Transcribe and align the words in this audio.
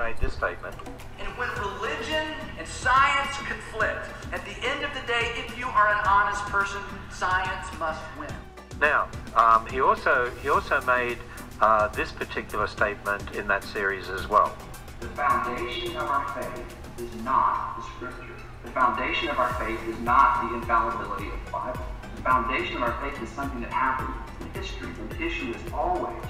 made 0.00 0.16
this 0.16 0.32
statement. 0.32 0.74
And 1.18 1.28
when 1.36 1.50
religion 1.60 2.26
and 2.58 2.66
science 2.66 3.36
conflict, 3.36 4.08
at 4.32 4.42
the 4.46 4.56
end 4.66 4.82
of 4.82 4.90
the 4.94 5.06
day, 5.06 5.32
if 5.36 5.58
you 5.58 5.66
are 5.66 5.88
an 5.88 6.00
honest 6.08 6.42
person, 6.46 6.80
science 7.12 7.66
must 7.78 8.00
win. 8.18 8.32
Now, 8.80 9.08
um, 9.36 9.66
he 9.66 9.82
also 9.82 10.30
he 10.42 10.48
also 10.48 10.80
made 10.82 11.18
uh, 11.60 11.88
this 11.88 12.12
particular 12.12 12.66
statement 12.66 13.22
in 13.34 13.46
that 13.48 13.62
series 13.62 14.08
as 14.08 14.26
well. 14.26 14.56
The 15.00 15.08
foundation 15.08 15.94
of 15.96 16.08
our 16.08 16.26
faith 16.32 16.76
is 16.98 17.14
not 17.22 17.76
the 17.76 17.82
Scripture. 17.92 18.34
The 18.64 18.70
foundation 18.70 19.28
of 19.28 19.38
our 19.38 19.52
faith 19.54 19.80
is 19.86 19.98
not 20.00 20.48
the 20.48 20.56
infallibility 20.56 21.28
of 21.28 21.44
the 21.44 21.50
Bible. 21.50 21.84
The 22.16 22.22
foundation 22.22 22.76
of 22.76 22.82
our 22.82 22.96
faith 23.02 23.22
is 23.22 23.28
something 23.30 23.60
that 23.60 23.72
happened 23.72 24.14
in 24.40 24.60
history, 24.60 24.88
and 24.88 25.10
the 25.10 25.26
issue 25.26 25.50
is 25.52 25.72
always 25.72 26.24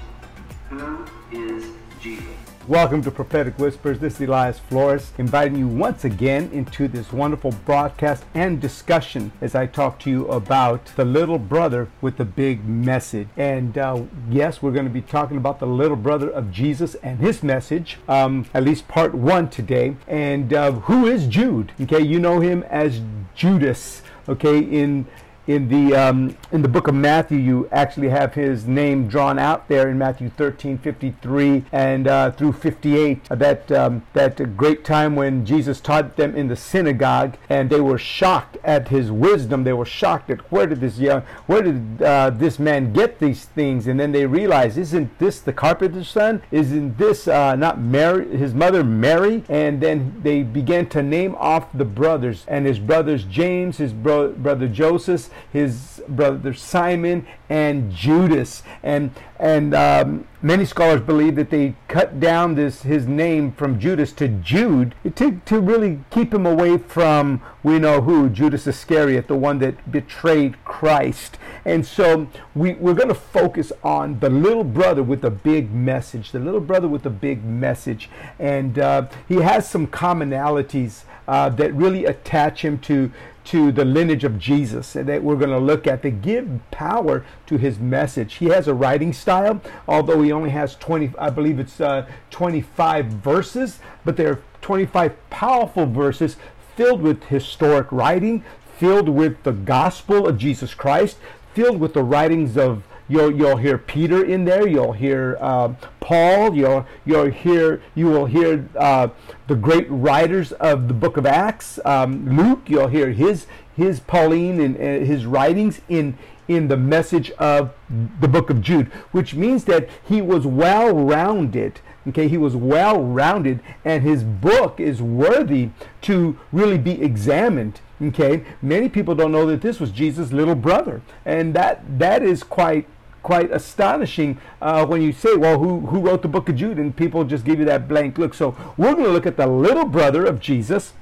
who 0.69 1.05
is 1.31 1.65
Jesus. 2.01 2.50
Welcome 2.67 3.01
to 3.03 3.11
Prophetic 3.11 3.57
Whispers. 3.57 3.97
This 3.97 4.21
is 4.21 4.27
Elias 4.27 4.59
Flores, 4.59 5.13
inviting 5.17 5.57
you 5.57 5.67
once 5.67 6.05
again 6.05 6.51
into 6.53 6.87
this 6.87 7.11
wonderful 7.11 7.49
broadcast 7.65 8.23
and 8.35 8.61
discussion 8.61 9.31
as 9.41 9.55
I 9.55 9.65
talk 9.65 9.97
to 10.01 10.11
you 10.11 10.27
about 10.27 10.85
the 10.95 11.03
little 11.03 11.39
brother 11.39 11.89
with 12.01 12.17
the 12.17 12.23
big 12.23 12.63
message. 12.63 13.29
And 13.35 13.79
uh, 13.79 14.03
yes, 14.29 14.61
we're 14.61 14.73
going 14.73 14.85
to 14.85 14.91
be 14.91 15.01
talking 15.01 15.37
about 15.37 15.59
the 15.59 15.65
little 15.65 15.97
brother 15.97 16.29
of 16.29 16.51
Jesus 16.51 16.93
and 16.95 17.19
his 17.19 17.41
message, 17.41 17.97
um, 18.07 18.45
at 18.53 18.63
least 18.63 18.87
part 18.87 19.15
one 19.15 19.49
today. 19.49 19.95
And 20.07 20.53
uh, 20.53 20.71
who 20.71 21.07
is 21.07 21.25
Jude? 21.25 21.71
Okay, 21.81 22.01
you 22.01 22.19
know 22.19 22.41
him 22.41 22.61
as 22.69 23.01
Judas. 23.33 24.03
Okay, 24.29 24.59
in 24.59 25.07
in 25.47 25.69
the 25.69 25.95
um, 25.95 26.37
in 26.51 26.61
the 26.61 26.67
book 26.67 26.87
of 26.87 26.93
Matthew, 26.93 27.37
you 27.37 27.69
actually 27.71 28.09
have 28.09 28.33
his 28.33 28.67
name 28.67 29.07
drawn 29.07 29.39
out 29.39 29.67
there 29.67 29.89
in 29.89 29.97
Matthew 29.97 30.29
13, 30.29 30.77
53 30.77 31.65
and 31.71 32.07
uh, 32.07 32.31
through 32.31 32.53
58. 32.53 33.21
Uh, 33.29 33.35
that 33.35 33.71
um, 33.71 34.05
that 34.13 34.55
great 34.57 34.85
time 34.85 35.15
when 35.15 35.45
Jesus 35.45 35.79
taught 35.81 36.15
them 36.15 36.35
in 36.35 36.47
the 36.47 36.55
synagogue, 36.55 37.37
and 37.49 37.69
they 37.69 37.81
were 37.81 37.97
shocked 37.97 38.57
at 38.63 38.89
his 38.89 39.11
wisdom. 39.11 39.63
They 39.63 39.73
were 39.73 39.85
shocked 39.85 40.29
at 40.29 40.39
where 40.51 40.67
did 40.67 40.79
this 40.79 40.99
young, 40.99 41.21
where 41.47 41.63
did 41.63 42.01
uh, 42.01 42.29
this 42.29 42.59
man 42.59 42.93
get 42.93 43.19
these 43.19 43.45
things? 43.45 43.87
And 43.87 43.99
then 43.99 44.11
they 44.11 44.25
realized, 44.25 44.77
isn't 44.77 45.17
this 45.17 45.39
the 45.39 45.53
carpenter's 45.53 46.09
son? 46.09 46.43
Isn't 46.51 46.97
this 46.97 47.27
uh, 47.27 47.55
not 47.55 47.79
Mary, 47.79 48.37
his 48.37 48.53
mother 48.53 48.83
Mary? 48.83 49.43
And 49.49 49.81
then 49.81 50.21
they 50.23 50.43
began 50.43 50.87
to 50.89 51.01
name 51.01 51.35
off 51.35 51.67
the 51.73 51.85
brothers, 51.85 52.45
and 52.47 52.65
his 52.65 52.77
brothers 52.77 53.23
James, 53.23 53.77
his 53.77 53.93
bro- 53.93 54.33
brother 54.33 54.67
Joseph 54.67 55.30
his 55.51 56.01
brother 56.07 56.53
Simon, 56.53 57.25
and 57.49 57.91
Judas. 57.91 58.63
And 58.83 59.11
and 59.39 59.73
um, 59.73 60.27
many 60.41 60.65
scholars 60.65 61.01
believe 61.01 61.35
that 61.35 61.49
they 61.49 61.75
cut 61.87 62.19
down 62.19 62.55
this 62.55 62.83
his 62.83 63.07
name 63.07 63.51
from 63.51 63.79
Judas 63.79 64.13
to 64.13 64.27
Jude 64.27 64.93
to, 65.15 65.41
to 65.45 65.59
really 65.59 65.99
keep 66.11 66.33
him 66.33 66.45
away 66.45 66.77
from 66.77 67.41
we 67.63 67.79
know 67.79 68.01
who 68.01 68.29
Judas 68.29 68.65
Iscariot, 68.67 69.27
the 69.27 69.35
one 69.35 69.59
that 69.59 69.91
betrayed 69.91 70.63
Christ. 70.63 71.37
And 71.65 71.85
so 71.85 72.27
we, 72.55 72.73
we're 72.73 72.93
going 72.93 73.09
to 73.09 73.15
focus 73.15 73.71
on 73.83 74.19
the 74.19 74.29
little 74.29 74.63
brother 74.63 75.03
with 75.03 75.21
the 75.21 75.29
big 75.29 75.71
message, 75.71 76.31
the 76.31 76.39
little 76.39 76.59
brother 76.59 76.87
with 76.87 77.03
the 77.03 77.09
big 77.09 77.43
message. 77.43 78.09
And 78.39 78.79
uh, 78.79 79.07
he 79.27 79.35
has 79.37 79.69
some 79.69 79.87
commonalities 79.87 81.03
uh, 81.27 81.49
that 81.49 81.73
really 81.73 82.05
attach 82.05 82.65
him 82.65 82.79
to 82.79 83.11
to 83.51 83.69
the 83.69 83.83
lineage 83.83 84.23
of 84.23 84.39
Jesus 84.39 84.93
that 84.93 85.21
we're 85.21 85.35
going 85.35 85.49
to 85.49 85.59
look 85.59 85.85
at 85.85 86.01
to 86.03 86.09
give 86.09 86.47
power 86.71 87.25
to 87.47 87.57
his 87.57 87.79
message. 87.79 88.35
He 88.35 88.45
has 88.45 88.65
a 88.69 88.73
writing 88.73 89.11
style, 89.11 89.59
although 89.89 90.21
he 90.21 90.31
only 90.31 90.51
has 90.51 90.75
20, 90.75 91.11
I 91.19 91.31
believe 91.31 91.59
it's 91.59 91.81
uh, 91.81 92.07
25 92.29 93.07
verses, 93.07 93.79
but 94.05 94.15
they're 94.15 94.39
25 94.61 95.29
powerful 95.29 95.85
verses 95.85 96.37
filled 96.77 97.01
with 97.01 97.25
historic 97.25 97.91
writing, 97.91 98.45
filled 98.77 99.09
with 99.09 99.43
the 99.43 99.51
gospel 99.51 100.29
of 100.29 100.37
Jesus 100.37 100.73
Christ, 100.73 101.17
filled 101.53 101.81
with 101.81 101.93
the 101.93 102.03
writings 102.03 102.57
of 102.57 102.83
You'll, 103.11 103.35
you'll 103.35 103.57
hear 103.57 103.77
Peter 103.77 104.23
in 104.23 104.45
there. 104.45 104.65
You'll 104.65 104.93
hear 104.93 105.37
uh, 105.41 105.73
Paul. 106.11 106.53
You'll, 106.53 106.85
you'll 107.05 107.31
hear 107.31 107.81
you 107.95 108.07
will 108.07 108.25
hear 108.25 108.67
uh, 108.77 109.07
the 109.47 109.55
great 109.55 109.87
writers 109.89 110.51
of 110.51 110.89
the 110.89 110.93
Book 110.93 111.15
of 111.15 111.25
Acts. 111.25 111.79
Um, 111.85 112.37
Luke. 112.37 112.63
You'll 112.67 112.89
hear 112.89 113.11
his 113.11 113.47
his 113.77 114.01
Pauline 114.01 114.59
and 114.59 114.75
uh, 114.75 115.05
his 115.05 115.25
writings 115.25 115.79
in 115.87 116.17
in 116.49 116.67
the 116.67 116.75
message 116.75 117.31
of 117.39 117.71
the 118.19 118.27
Book 118.27 118.49
of 118.49 118.61
Jude, 118.61 118.87
which 119.13 119.35
means 119.35 119.63
that 119.65 119.87
he 120.03 120.21
was 120.21 120.45
well 120.45 120.93
rounded. 120.93 121.79
Okay, 122.05 122.27
he 122.27 122.37
was 122.37 122.57
well 122.57 123.01
rounded, 123.01 123.61
and 123.85 124.03
his 124.03 124.21
book 124.25 124.81
is 124.81 125.01
worthy 125.01 125.69
to 126.01 126.37
really 126.51 126.77
be 126.77 127.01
examined. 127.01 127.79
Okay, 128.01 128.43
many 128.61 128.89
people 128.89 129.15
don't 129.15 129.31
know 129.31 129.45
that 129.45 129.61
this 129.61 129.79
was 129.79 129.91
Jesus' 129.91 130.33
little 130.33 130.55
brother, 130.55 131.01
and 131.23 131.53
that 131.53 131.99
that 131.99 132.21
is 132.21 132.43
quite 132.43 132.85
quite 133.23 133.51
astonishing 133.51 134.39
uh, 134.61 134.85
when 134.85 135.01
you 135.01 135.11
say, 135.11 135.35
well, 135.35 135.59
who, 135.59 135.81
who 135.87 135.99
wrote 135.99 136.21
the 136.21 136.27
book 136.27 136.49
of 136.49 136.55
Jude? 136.55 136.77
And 136.77 136.95
people 136.95 137.23
just 137.23 137.45
give 137.45 137.59
you 137.59 137.65
that 137.65 137.87
blank 137.87 138.17
look. 138.17 138.33
So 138.33 138.55
we're 138.77 138.93
going 138.93 139.05
to 139.05 139.11
look 139.11 139.25
at 139.25 139.37
the 139.37 139.47
little 139.47 139.85
brother 139.85 140.25
of 140.25 140.39
Jesus 140.39 140.93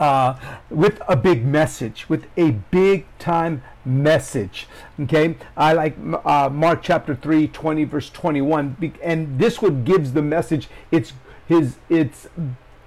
uh, 0.00 0.34
with 0.70 1.00
a 1.08 1.16
big 1.16 1.44
message, 1.44 2.08
with 2.08 2.26
a 2.36 2.52
big 2.52 3.06
time 3.18 3.62
message. 3.84 4.66
Okay, 5.00 5.36
I 5.56 5.72
like 5.72 5.96
uh, 6.24 6.50
Mark 6.52 6.82
chapter 6.82 7.14
3, 7.14 7.48
20, 7.48 7.84
verse 7.84 8.10
21. 8.10 8.92
And 9.02 9.38
this 9.38 9.62
what 9.62 9.84
gives 9.84 10.12
the 10.12 10.22
message 10.22 10.68
its, 10.90 11.12
his, 11.46 11.76
its 11.88 12.28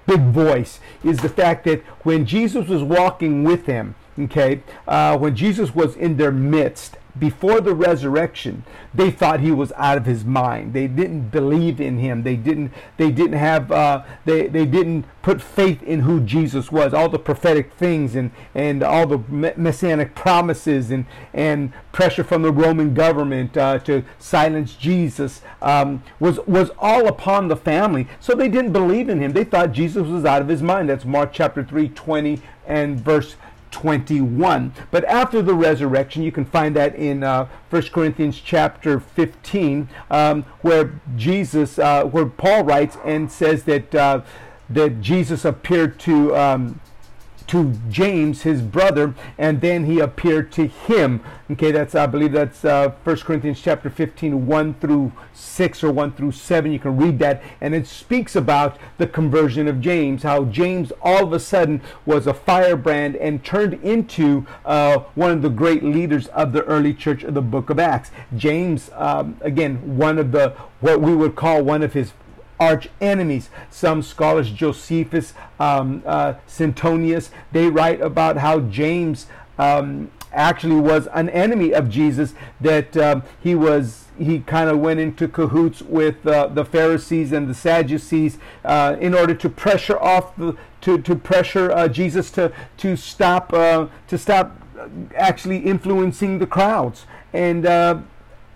big 0.06 0.20
voice 0.30 0.80
is 1.04 1.18
the 1.18 1.28
fact 1.28 1.64
that 1.64 1.82
when 2.04 2.26
Jesus 2.26 2.68
was 2.68 2.82
walking 2.82 3.44
with 3.44 3.66
him, 3.66 3.94
okay, 4.18 4.62
uh, 4.86 5.16
when 5.16 5.34
Jesus 5.34 5.74
was 5.74 5.96
in 5.96 6.16
their 6.16 6.32
midst, 6.32 6.96
before 7.18 7.60
the 7.60 7.74
resurrection 7.74 8.64
they 8.92 9.10
thought 9.10 9.40
he 9.40 9.52
was 9.52 9.72
out 9.76 9.96
of 9.96 10.06
his 10.06 10.24
mind. 10.24 10.72
They 10.72 10.88
didn't 10.88 11.30
believe 11.30 11.80
in 11.80 11.98
him. 11.98 12.22
They 12.24 12.36
didn't 12.36 12.72
they 12.96 13.10
didn't 13.10 13.38
have 13.38 13.70
uh, 13.70 14.02
they, 14.24 14.48
they 14.48 14.66
didn't 14.66 15.04
put 15.22 15.40
faith 15.40 15.82
in 15.82 16.00
who 16.00 16.20
jesus 16.20 16.72
was. 16.72 16.92
All 16.92 17.08
the 17.08 17.18
prophetic 17.18 17.72
things 17.74 18.14
and 18.16 18.30
and 18.54 18.82
all 18.82 19.06
the 19.06 19.18
messianic 19.56 20.14
promises 20.14 20.90
and 20.90 21.06
and 21.32 21.72
pressure 21.92 22.24
from 22.24 22.42
the 22.42 22.52
roman 22.52 22.94
government 22.94 23.56
uh, 23.56 23.78
to 23.80 24.04
silence 24.18 24.74
jesus 24.74 25.42
um, 25.62 26.02
was 26.18 26.40
was 26.46 26.70
all 26.78 27.06
upon 27.06 27.48
the 27.48 27.56
family. 27.56 28.08
So 28.18 28.34
they 28.34 28.48
didn't 28.48 28.72
believe 28.72 29.08
in 29.08 29.20
him. 29.20 29.32
They 29.32 29.44
thought 29.44 29.72
jesus 29.72 30.06
was 30.06 30.24
out 30.24 30.42
of 30.42 30.48
his 30.48 30.62
mind. 30.62 30.88
That's 30.88 31.04
mark 31.04 31.32
chapter 31.32 31.62
3 31.62 31.90
20 31.90 32.42
and 32.66 33.00
verse 33.00 33.36
21. 33.70 34.72
But 34.90 35.04
after 35.04 35.42
the 35.42 35.54
resurrection, 35.54 36.22
you 36.22 36.32
can 36.32 36.44
find 36.44 36.74
that 36.76 36.94
in 36.94 37.22
uh, 37.22 37.48
1 37.70 37.82
Corinthians 37.92 38.40
chapter 38.40 39.00
15, 39.00 39.88
um, 40.10 40.42
where 40.62 41.00
Jesus, 41.16 41.78
uh, 41.78 42.04
where 42.04 42.26
Paul 42.26 42.64
writes 42.64 42.96
and 43.04 43.30
says 43.30 43.64
that 43.64 43.94
uh, 43.94 44.22
that 44.68 45.00
Jesus 45.00 45.44
appeared 45.44 45.98
to. 46.00 46.36
Um, 46.36 46.80
to 47.50 47.74
James, 47.88 48.42
his 48.42 48.62
brother, 48.62 49.12
and 49.36 49.60
then 49.60 49.84
he 49.84 49.98
appeared 49.98 50.52
to 50.52 50.68
him. 50.68 51.20
Okay, 51.50 51.72
that's 51.72 51.96
I 51.96 52.06
believe 52.06 52.30
that's 52.30 52.64
uh, 52.64 52.92
1 53.02 53.16
Corinthians 53.18 53.60
chapter 53.60 53.90
15, 53.90 54.46
1 54.46 54.74
through 54.74 55.10
6 55.34 55.82
or 55.82 55.90
1 55.90 56.12
through 56.12 56.30
7. 56.30 56.70
You 56.70 56.78
can 56.78 56.96
read 56.96 57.18
that, 57.18 57.42
and 57.60 57.74
it 57.74 57.88
speaks 57.88 58.36
about 58.36 58.78
the 58.98 59.06
conversion 59.08 59.66
of 59.66 59.80
James, 59.80 60.22
how 60.22 60.44
James 60.44 60.92
all 61.02 61.24
of 61.24 61.32
a 61.32 61.40
sudden 61.40 61.80
was 62.06 62.28
a 62.28 62.34
firebrand 62.34 63.16
and 63.16 63.44
turned 63.44 63.74
into 63.82 64.46
uh, 64.64 64.98
one 65.16 65.32
of 65.32 65.42
the 65.42 65.50
great 65.50 65.82
leaders 65.82 66.28
of 66.28 66.52
the 66.52 66.62
early 66.66 66.94
church 66.94 67.24
of 67.24 67.34
the 67.34 67.42
book 67.42 67.68
of 67.68 67.80
Acts. 67.80 68.12
James, 68.36 68.92
um, 68.94 69.36
again, 69.40 69.96
one 69.96 70.18
of 70.18 70.30
the 70.30 70.54
what 70.80 71.00
we 71.00 71.14
would 71.14 71.36
call 71.36 71.62
one 71.62 71.82
of 71.82 71.92
his 71.92 72.12
arch 72.60 72.88
enemies. 73.00 73.48
Some 73.70 74.02
scholars, 74.02 74.50
Josephus, 74.50 75.34
um, 75.58 76.02
uh, 76.06 76.34
Suetonius, 76.46 77.30
they 77.50 77.68
write 77.68 78.00
about 78.00 78.36
how 78.36 78.60
James 78.60 79.26
um, 79.58 80.10
actually 80.32 80.80
was 80.80 81.08
an 81.08 81.28
enemy 81.30 81.72
of 81.72 81.88
Jesus, 81.88 82.34
that 82.60 82.96
um, 82.96 83.22
he 83.40 83.54
was 83.54 84.04
he 84.20 84.40
kind 84.40 84.68
of 84.68 84.78
went 84.78 85.00
into 85.00 85.26
cahoots 85.26 85.80
with 85.80 86.26
uh, 86.26 86.46
the 86.48 86.64
Pharisees 86.64 87.32
and 87.32 87.48
the 87.48 87.54
Sadducees 87.54 88.36
uh, 88.64 88.96
in 89.00 89.14
order 89.14 89.34
to 89.34 89.48
pressure 89.48 89.98
off 89.98 90.36
the 90.36 90.56
to, 90.82 90.98
to 90.98 91.16
pressure 91.16 91.72
uh, 91.72 91.88
Jesus 91.88 92.30
to 92.32 92.52
to 92.76 92.96
stop 92.96 93.52
uh, 93.52 93.86
to 94.08 94.18
stop 94.18 94.60
actually 95.16 95.58
influencing 95.58 96.38
the 96.38 96.46
crowds 96.46 97.06
and 97.32 97.64
uh, 97.64 97.98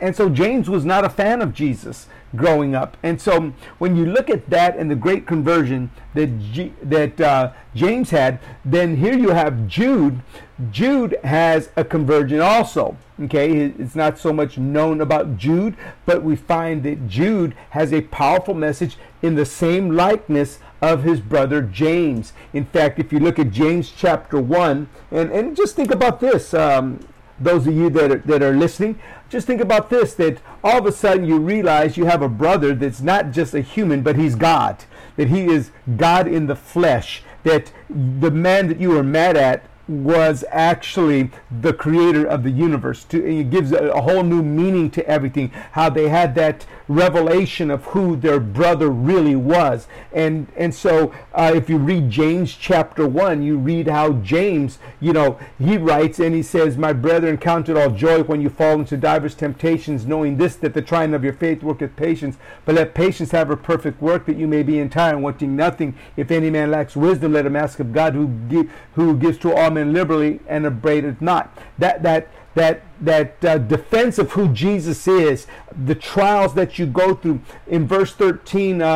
and 0.00 0.14
so 0.14 0.28
James 0.28 0.68
was 0.68 0.84
not 0.84 1.04
a 1.04 1.08
fan 1.08 1.40
of 1.40 1.54
Jesus 1.54 2.08
growing 2.36 2.74
up. 2.74 2.96
And 3.02 3.20
so 3.20 3.52
when 3.78 3.96
you 3.96 4.06
look 4.06 4.30
at 4.30 4.50
that 4.50 4.76
and 4.76 4.90
the 4.90 4.96
great 4.96 5.26
conversion 5.26 5.90
that 6.14 6.38
G, 6.40 6.72
that 6.82 7.20
uh, 7.20 7.52
James 7.74 8.10
had, 8.10 8.38
then 8.64 8.96
here 8.96 9.16
you 9.16 9.30
have 9.30 9.66
Jude. 9.66 10.20
Jude 10.70 11.16
has 11.24 11.70
a 11.76 11.84
conversion 11.84 12.40
also. 12.40 12.96
Okay, 13.22 13.66
it's 13.78 13.94
not 13.94 14.18
so 14.18 14.32
much 14.32 14.58
known 14.58 15.00
about 15.00 15.36
Jude, 15.36 15.76
but 16.04 16.24
we 16.24 16.34
find 16.34 16.82
that 16.82 17.06
Jude 17.08 17.54
has 17.70 17.92
a 17.92 18.00
powerful 18.00 18.54
message 18.54 18.96
in 19.22 19.36
the 19.36 19.46
same 19.46 19.90
likeness 19.90 20.58
of 20.82 21.04
his 21.04 21.20
brother 21.20 21.62
James. 21.62 22.32
In 22.52 22.64
fact, 22.64 22.98
if 22.98 23.12
you 23.12 23.20
look 23.20 23.38
at 23.38 23.50
James 23.50 23.92
chapter 23.96 24.40
1, 24.40 24.88
and, 25.12 25.30
and 25.30 25.56
just 25.56 25.76
think 25.76 25.92
about 25.92 26.18
this, 26.18 26.52
um, 26.54 26.98
those 27.38 27.66
of 27.66 27.74
you 27.74 27.90
that 27.90 28.10
are, 28.10 28.18
that 28.18 28.42
are 28.42 28.56
listening, 28.56 28.98
just 29.28 29.46
think 29.46 29.60
about 29.60 29.90
this 29.90 30.14
that 30.14 30.38
all 30.62 30.78
of 30.78 30.86
a 30.86 30.92
sudden 30.92 31.24
you 31.24 31.38
realize 31.38 31.96
you 31.96 32.04
have 32.04 32.22
a 32.22 32.28
brother 32.28 32.74
that's 32.74 33.00
not 33.00 33.32
just 33.32 33.54
a 33.54 33.60
human, 33.60 34.02
but 34.02 34.16
he's 34.16 34.34
God, 34.34 34.84
that 35.16 35.28
he 35.28 35.46
is 35.46 35.70
God 35.96 36.28
in 36.28 36.46
the 36.46 36.56
flesh, 36.56 37.22
that 37.42 37.72
the 37.88 38.30
man 38.30 38.68
that 38.68 38.78
you 38.78 38.90
were 38.90 39.02
mad 39.02 39.36
at 39.36 39.64
was 39.86 40.44
actually 40.50 41.30
the 41.50 41.72
creator 41.72 42.24
of 42.24 42.42
the 42.42 42.50
universe. 42.50 43.04
To, 43.04 43.24
it 43.24 43.50
gives 43.50 43.72
a, 43.72 43.88
a, 43.90 44.00
whole 44.00 44.22
new 44.22 44.42
meaning 44.42 44.90
to 44.92 45.06
everything. 45.06 45.50
How 45.72 45.90
they 45.90 46.08
had 46.08 46.34
that 46.36 46.64
revelation 46.88 47.70
of 47.70 47.84
who 47.86 48.16
their 48.16 48.40
brother 48.40 48.88
really 48.88 49.36
was, 49.36 49.86
and 50.12 50.46
and 50.56 50.74
so 50.74 51.12
uh, 51.34 51.52
if 51.54 51.68
you 51.68 51.76
read 51.76 52.10
James 52.10 52.54
chapter 52.54 53.06
one, 53.06 53.42
you 53.42 53.58
read 53.58 53.88
how 53.88 54.12
James, 54.12 54.78
you 55.00 55.12
know, 55.12 55.38
he 55.58 55.76
writes 55.76 56.18
and 56.18 56.34
he 56.34 56.42
says, 56.42 56.78
"My 56.78 56.94
brethren, 56.94 57.36
count 57.36 57.68
it 57.68 57.76
all 57.76 57.90
joy 57.90 58.22
when 58.22 58.40
you 58.40 58.48
fall 58.48 58.74
into 58.74 58.96
divers 58.96 59.34
temptations, 59.34 60.06
knowing 60.06 60.38
this 60.38 60.56
that 60.56 60.72
the 60.72 60.82
trying 60.82 61.12
of 61.12 61.24
your 61.24 61.34
faith 61.34 61.62
worketh 61.62 61.94
patience. 61.96 62.38
But 62.64 62.76
let 62.76 62.94
patience 62.94 63.32
have 63.32 63.48
her 63.48 63.56
perfect 63.56 64.00
work, 64.00 64.24
that 64.26 64.36
you 64.36 64.46
may 64.46 64.62
be 64.62 64.78
entire 64.78 65.12
and 65.12 65.22
wanting 65.22 65.56
nothing. 65.56 65.94
If 66.16 66.30
any 66.30 66.48
man 66.48 66.70
lacks 66.70 66.96
wisdom, 66.96 67.34
let 67.34 67.44
him 67.44 67.56
ask 67.56 67.80
of 67.80 67.92
God, 67.92 68.14
who 68.14 68.68
who 68.94 69.16
gives 69.16 69.38
to 69.38 69.54
all 69.54 69.73
men 69.74 69.92
liberally 69.92 70.40
and 70.48 70.64
upbraideth 70.66 71.20
not." 71.20 71.56
That 71.78 72.02
that 72.02 72.28
that 72.54 72.82
that 73.00 73.44
uh, 73.44 73.58
defense 73.58 74.18
of 74.18 74.32
who 74.32 74.48
Jesus 74.48 75.06
is, 75.06 75.46
the 75.84 75.94
trials 75.94 76.54
that 76.54 76.78
you 76.78 76.86
go 76.86 77.14
through. 77.14 77.40
In 77.66 77.86
verse 77.86 78.14
13, 78.14 78.80
uh, 78.80 78.86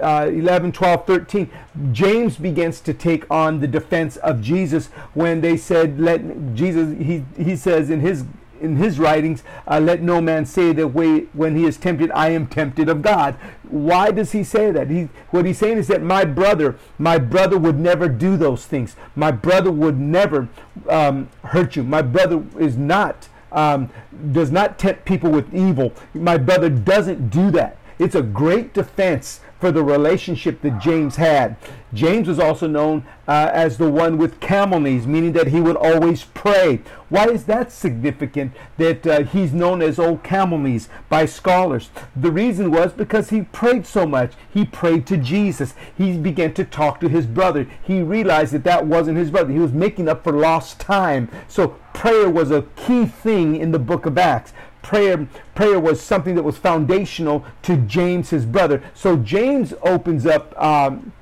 uh, 0.00 0.30
11, 0.30 0.72
12, 0.72 1.06
13, 1.06 1.50
James 1.92 2.36
begins 2.36 2.80
to 2.80 2.92
take 2.92 3.28
on 3.30 3.60
the 3.60 3.66
defense 3.66 4.16
of 4.18 4.40
Jesus 4.40 4.88
when 5.14 5.40
they 5.40 5.56
said, 5.56 5.98
"Let 5.98 6.54
Jesus." 6.54 6.96
He 6.98 7.24
he 7.36 7.56
says 7.56 7.90
in 7.90 8.00
his 8.00 8.24
in 8.60 8.76
his 8.76 8.98
writings, 8.98 9.42
uh, 9.66 9.80
let 9.80 10.02
no 10.02 10.20
man 10.20 10.46
say 10.46 10.72
that 10.72 10.88
way 10.88 11.20
when 11.32 11.56
he 11.56 11.64
is 11.64 11.76
tempted, 11.76 12.10
I 12.12 12.30
am 12.30 12.46
tempted 12.46 12.88
of 12.88 13.02
God. 13.02 13.34
Why 13.68 14.10
does 14.10 14.32
he 14.32 14.44
say 14.44 14.70
that? 14.70 14.90
He, 14.90 15.08
what 15.30 15.46
he's 15.46 15.58
saying 15.58 15.78
is 15.78 15.88
that 15.88 16.02
my 16.02 16.24
brother, 16.24 16.76
my 16.98 17.18
brother 17.18 17.58
would 17.58 17.78
never 17.78 18.08
do 18.08 18.36
those 18.36 18.66
things. 18.66 18.96
My 19.14 19.30
brother 19.30 19.70
would 19.70 19.98
never 19.98 20.48
um, 20.88 21.28
hurt 21.44 21.76
you. 21.76 21.82
My 21.82 22.02
brother 22.02 22.44
is 22.58 22.76
not, 22.76 23.28
um, 23.52 23.90
does 24.32 24.50
not 24.50 24.78
tempt 24.78 25.04
people 25.04 25.30
with 25.30 25.52
evil. 25.54 25.92
My 26.14 26.36
brother 26.36 26.68
doesn't 26.68 27.30
do 27.30 27.50
that. 27.52 27.76
It's 27.98 28.14
a 28.14 28.22
great 28.22 28.74
defense 28.74 29.40
for 29.58 29.72
the 29.72 29.82
relationship 29.82 30.60
that 30.62 30.80
James 30.80 31.16
had. 31.16 31.56
James 31.94 32.28
was 32.28 32.38
also 32.38 32.66
known 32.66 33.06
uh, 33.26 33.50
as 33.52 33.78
the 33.78 33.90
one 33.90 34.18
with 34.18 34.40
camel 34.40 34.80
knees, 34.80 35.06
meaning 35.06 35.32
that 35.32 35.48
he 35.48 35.60
would 35.60 35.76
always 35.76 36.24
pray. 36.24 36.82
Why 37.08 37.26
is 37.28 37.44
that 37.44 37.72
significant 37.72 38.52
that 38.76 39.06
uh, 39.06 39.22
he's 39.22 39.52
known 39.52 39.80
as 39.80 39.98
old 39.98 40.22
camel 40.22 40.58
knees 40.58 40.88
by 41.08 41.26
scholars? 41.26 41.90
The 42.14 42.30
reason 42.30 42.70
was 42.70 42.92
because 42.92 43.30
he 43.30 43.42
prayed 43.42 43.86
so 43.86 44.06
much. 44.06 44.32
He 44.52 44.64
prayed 44.64 45.06
to 45.06 45.16
Jesus. 45.16 45.74
He 45.96 46.18
began 46.18 46.52
to 46.54 46.64
talk 46.64 47.00
to 47.00 47.08
his 47.08 47.26
brother. 47.26 47.66
He 47.82 48.02
realized 48.02 48.52
that 48.52 48.64
that 48.64 48.86
wasn't 48.86 49.18
his 49.18 49.30
brother. 49.30 49.52
He 49.52 49.58
was 49.58 49.72
making 49.72 50.08
up 50.08 50.24
for 50.24 50.32
lost 50.32 50.80
time. 50.80 51.30
So 51.48 51.76
prayer 51.94 52.28
was 52.28 52.50
a 52.50 52.66
key 52.76 53.06
thing 53.06 53.56
in 53.56 53.70
the 53.70 53.78
book 53.78 54.04
of 54.04 54.18
Acts 54.18 54.52
prayer 54.86 55.26
prayer 55.56 55.80
was 55.80 56.00
something 56.00 56.36
that 56.36 56.44
was 56.44 56.56
foundational 56.56 57.44
to 57.62 57.76
James, 57.76 58.30
his 58.30 58.46
brother. 58.46 58.80
So 58.94 59.16
James 59.16 59.74
opens 59.82 60.26
up 60.26 60.56
um, 60.62 61.12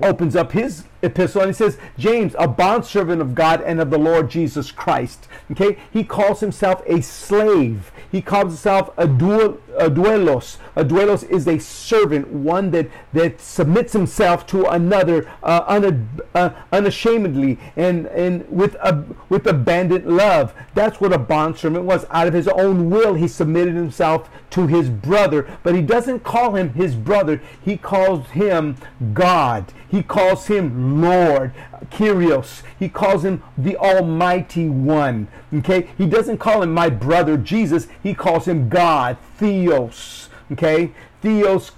opens 0.00 0.34
up 0.34 0.50
his 0.50 0.84
epistle 1.04 1.42
and 1.42 1.50
he 1.50 1.54
says, 1.54 1.78
James, 1.98 2.34
a 2.38 2.48
bondservant 2.48 3.20
of 3.20 3.34
God 3.34 3.60
and 3.62 3.80
of 3.80 3.90
the 3.90 3.98
Lord 3.98 4.30
Jesus 4.30 4.70
Christ. 4.70 5.28
Okay, 5.50 5.78
he 5.92 6.04
calls 6.04 6.40
himself 6.40 6.82
a 6.86 7.00
slave. 7.02 7.92
He 8.10 8.22
calls 8.22 8.44
himself 8.44 8.90
a, 8.96 9.06
duel, 9.06 9.60
a 9.76 9.90
doulos. 9.90 10.58
A 10.76 10.84
doulos 10.84 11.28
is 11.28 11.48
a 11.48 11.58
servant, 11.58 12.28
one 12.28 12.70
that, 12.70 12.88
that 13.12 13.40
submits 13.40 13.92
himself 13.92 14.46
to 14.48 14.66
another 14.66 15.28
uh, 15.42 15.92
uh, 16.34 16.50
unashamedly 16.72 17.58
and, 17.76 18.06
and 18.06 18.48
with, 18.48 18.74
a, 18.76 19.04
with 19.28 19.46
abandoned 19.46 20.06
love. 20.06 20.54
That's 20.74 21.00
what 21.00 21.12
a 21.12 21.18
bondservant 21.18 21.84
was. 21.84 22.06
Out 22.10 22.28
of 22.28 22.34
his 22.34 22.48
own 22.48 22.88
will, 22.88 23.14
he 23.14 23.28
submitted 23.28 23.74
himself 23.74 24.30
to 24.54 24.68
his 24.68 24.88
brother, 24.88 25.50
but 25.64 25.74
he 25.74 25.82
doesn't 25.82 26.22
call 26.22 26.54
him 26.54 26.74
his 26.74 26.94
brother. 26.94 27.42
He 27.64 27.76
calls 27.76 28.28
him 28.28 28.76
God. 29.12 29.72
He 29.88 30.00
calls 30.00 30.46
him 30.46 31.02
Lord, 31.02 31.52
Kyrios. 31.90 32.62
He 32.78 32.88
calls 32.88 33.24
him 33.24 33.42
the 33.58 33.76
Almighty 33.76 34.68
One. 34.68 35.26
Okay? 35.52 35.90
He 35.98 36.06
doesn't 36.06 36.38
call 36.38 36.62
him 36.62 36.72
my 36.72 36.88
brother 36.88 37.36
Jesus. 37.36 37.88
He 38.00 38.14
calls 38.14 38.46
him 38.46 38.68
God, 38.68 39.18
Theos. 39.38 40.28
Okay? 40.52 40.92
Theos, 41.20 41.72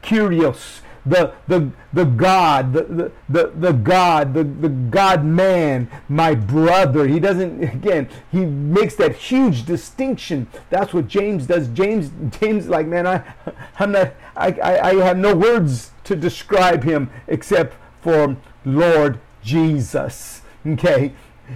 Kyrios. 0.00 0.82
The, 1.06 1.32
the, 1.46 1.70
the 1.92 2.04
God, 2.04 2.72
the, 2.72 3.12
the, 3.28 3.52
the, 3.56 3.72
God, 3.72 4.34
the, 4.34 4.44
the 4.44 4.68
God 4.68 5.24
man, 5.24 5.88
my 6.08 6.34
brother. 6.34 7.06
He 7.06 7.20
doesn't, 7.20 7.62
again, 7.74 8.08
he 8.32 8.44
makes 8.44 8.96
that 8.96 9.14
huge 9.14 9.64
distinction. 9.64 10.48
That's 10.68 10.92
what 10.92 11.08
James 11.08 11.46
does. 11.46 11.68
James, 11.68 12.10
James, 12.40 12.68
like, 12.68 12.86
man, 12.86 13.06
I, 13.06 13.22
I'm 13.78 13.92
not, 13.92 14.14
I, 14.36 14.52
I, 14.52 14.88
I 14.90 14.94
have 14.96 15.16
no 15.16 15.34
words 15.34 15.92
to 16.04 16.16
describe 16.16 16.84
him 16.84 17.10
except 17.26 17.74
for 18.00 18.36
Lord 18.64 19.20
Jesus. 19.42 20.42
Okay? 20.66 21.12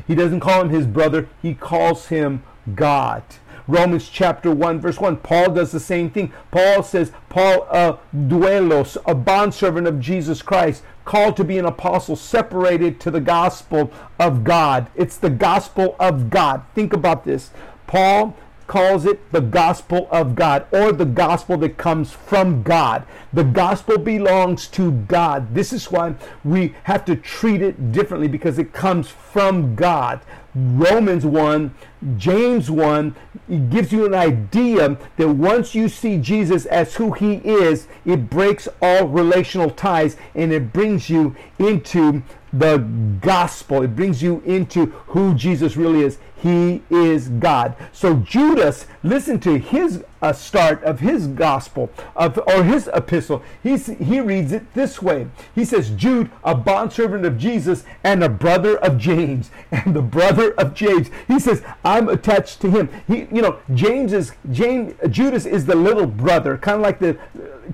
He 0.06 0.14
doesn't 0.14 0.40
call 0.40 0.60
him 0.62 0.70
his 0.70 0.86
brother, 0.86 1.28
he 1.42 1.54
calls 1.54 2.06
him 2.06 2.42
God. 2.74 3.22
Romans 3.70 4.08
chapter 4.08 4.50
1, 4.50 4.80
verse 4.80 4.98
1. 4.98 5.18
Paul 5.18 5.52
does 5.52 5.70
the 5.72 5.80
same 5.80 6.10
thing. 6.10 6.32
Paul 6.50 6.82
says, 6.82 7.12
Paul, 7.28 7.66
a 7.70 7.98
doulos, 8.14 8.96
a 9.06 9.14
bondservant 9.14 9.86
of 9.86 10.00
Jesus 10.00 10.42
Christ, 10.42 10.82
called 11.04 11.36
to 11.36 11.44
be 11.44 11.58
an 11.58 11.64
apostle, 11.64 12.16
separated 12.16 13.00
to 13.00 13.10
the 13.10 13.20
gospel 13.20 13.92
of 14.18 14.44
God. 14.44 14.88
It's 14.94 15.16
the 15.16 15.30
gospel 15.30 15.96
of 16.00 16.30
God. 16.30 16.62
Think 16.74 16.92
about 16.92 17.24
this. 17.24 17.50
Paul 17.86 18.36
calls 18.70 19.04
it 19.04 19.32
the 19.32 19.40
gospel 19.40 20.06
of 20.12 20.36
God 20.36 20.64
or 20.70 20.92
the 20.92 21.04
gospel 21.04 21.56
that 21.56 21.76
comes 21.76 22.12
from 22.12 22.62
God. 22.62 23.04
The 23.32 23.42
gospel 23.42 23.98
belongs 23.98 24.68
to 24.68 24.92
God. 24.92 25.56
This 25.56 25.72
is 25.72 25.90
why 25.90 26.14
we 26.44 26.76
have 26.84 27.04
to 27.06 27.16
treat 27.16 27.62
it 27.62 27.90
differently 27.90 28.28
because 28.28 28.60
it 28.60 28.72
comes 28.72 29.08
from 29.08 29.74
God. 29.74 30.20
Romans 30.54 31.26
1, 31.26 31.74
James 32.16 32.70
1, 32.70 33.16
it 33.48 33.70
gives 33.70 33.90
you 33.90 34.06
an 34.06 34.14
idea 34.14 34.96
that 35.16 35.28
once 35.28 35.74
you 35.74 35.88
see 35.88 36.18
Jesus 36.18 36.64
as 36.66 36.94
who 36.94 37.10
he 37.10 37.34
is, 37.38 37.88
it 38.04 38.30
breaks 38.30 38.68
all 38.80 39.08
relational 39.08 39.70
ties 39.70 40.16
and 40.36 40.52
it 40.52 40.72
brings 40.72 41.10
you 41.10 41.34
into 41.58 42.22
the 42.52 42.78
gospel. 43.20 43.82
It 43.82 43.94
brings 43.96 44.22
you 44.22 44.42
into 44.44 44.86
who 45.08 45.34
Jesus 45.34 45.76
really 45.76 46.02
is. 46.02 46.18
He 46.36 46.82
is 46.88 47.28
God. 47.28 47.76
So 47.92 48.16
Judas, 48.16 48.86
listen 49.02 49.40
to 49.40 49.58
his 49.58 50.04
uh, 50.22 50.32
start 50.32 50.82
of 50.84 51.00
his 51.00 51.26
gospel 51.26 51.90
of 52.16 52.38
or 52.46 52.64
his 52.64 52.88
epistle. 52.92 53.42
He's, 53.62 53.86
he 53.86 54.20
reads 54.20 54.52
it 54.52 54.72
this 54.74 55.02
way. 55.02 55.28
He 55.54 55.64
says, 55.64 55.90
"Jude, 55.90 56.30
a 56.42 56.54
bondservant 56.54 57.26
of 57.26 57.36
Jesus 57.36 57.84
and 58.02 58.22
a 58.22 58.28
brother 58.28 58.78
of 58.78 58.96
James, 58.98 59.50
and 59.70 59.94
the 59.94 60.02
brother 60.02 60.52
of 60.52 60.74
James." 60.74 61.10
He 61.28 61.38
says, 61.38 61.62
"I'm 61.84 62.08
attached 62.08 62.60
to 62.62 62.70
him." 62.70 62.88
He, 63.06 63.26
you 63.32 63.42
know, 63.42 63.58
James 63.74 64.12
is 64.12 64.32
James. 64.50 64.94
Judas 65.10 65.44
is 65.44 65.66
the 65.66 65.76
little 65.76 66.06
brother, 66.06 66.56
kind 66.56 66.76
of 66.76 66.82
like 66.82 67.00
the 67.00 67.18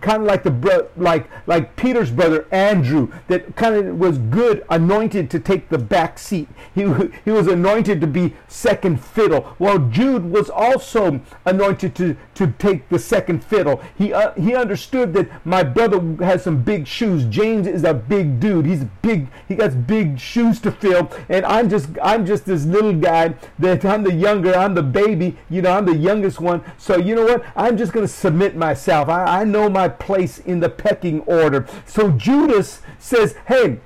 kind 0.00 0.22
of 0.22 0.28
like 0.28 0.42
the 0.42 0.50
bro- 0.50 0.88
like 0.96 1.28
like 1.46 1.76
Peter's 1.76 2.10
brother 2.10 2.46
Andrew, 2.50 3.12
that 3.28 3.56
kind 3.56 3.74
of 3.74 3.98
was 3.98 4.18
good, 4.18 4.64
anointed 4.70 5.30
to 5.30 5.40
take 5.40 5.68
the 5.68 5.78
back 5.78 6.18
seat. 6.18 6.48
He 6.74 6.82
he 7.24 7.30
was 7.30 7.46
anointed 7.46 8.00
to 8.00 8.06
be 8.06 8.34
second 8.48 9.02
fiddle. 9.02 9.54
Well, 9.58 9.78
Jude 9.78 10.30
was 10.30 10.48
also 10.48 11.20
anointed 11.44 11.94
to 11.96 12.16
to 12.34 12.46
take 12.58 12.88
the 12.88 12.98
second 12.98 13.44
fiddle. 13.44 13.82
He 13.96 14.12
uh, 14.12 14.32
he 14.34 14.54
understood 14.54 15.12
that 15.14 15.28
my 15.44 15.62
brother 15.62 16.00
has 16.24 16.44
some 16.44 16.62
big 16.62 16.86
shoes. 16.86 17.24
James 17.24 17.66
is 17.66 17.84
a 17.84 17.94
big 17.94 18.40
dude. 18.40 18.66
He's 18.66 18.84
big. 19.02 19.28
He 19.48 19.56
got 19.56 19.86
big 19.86 20.18
shoes 20.18 20.60
to 20.60 20.70
fill, 20.72 21.10
and 21.28 21.44
I'm 21.44 21.68
just 21.68 21.88
I'm 22.02 22.24
just 22.24 22.46
this 22.46 22.64
little 22.64 22.94
guy 22.94 23.34
that 23.58 23.84
I'm 23.84 24.04
the 24.04 24.14
younger. 24.14 24.54
I'm 24.54 24.74
the 24.74 24.82
baby. 24.82 25.36
You 25.50 25.62
know, 25.62 25.72
I'm 25.72 25.86
the 25.86 25.96
youngest 25.96 26.40
one. 26.40 26.62
So 26.78 26.96
you 26.96 27.14
know 27.14 27.24
what? 27.24 27.44
I'm 27.56 27.76
just 27.76 27.92
to 28.06 28.12
submit 28.12 28.56
myself. 28.56 29.08
I, 29.08 29.40
I 29.40 29.44
know 29.44 29.68
my 29.68 29.85
place 29.90 30.38
in 30.38 30.60
the 30.60 30.68
pecking 30.68 31.20
order. 31.20 31.66
So 31.86 32.10
Judas 32.10 32.80
says, 32.98 33.34
"Hey." 33.46 33.80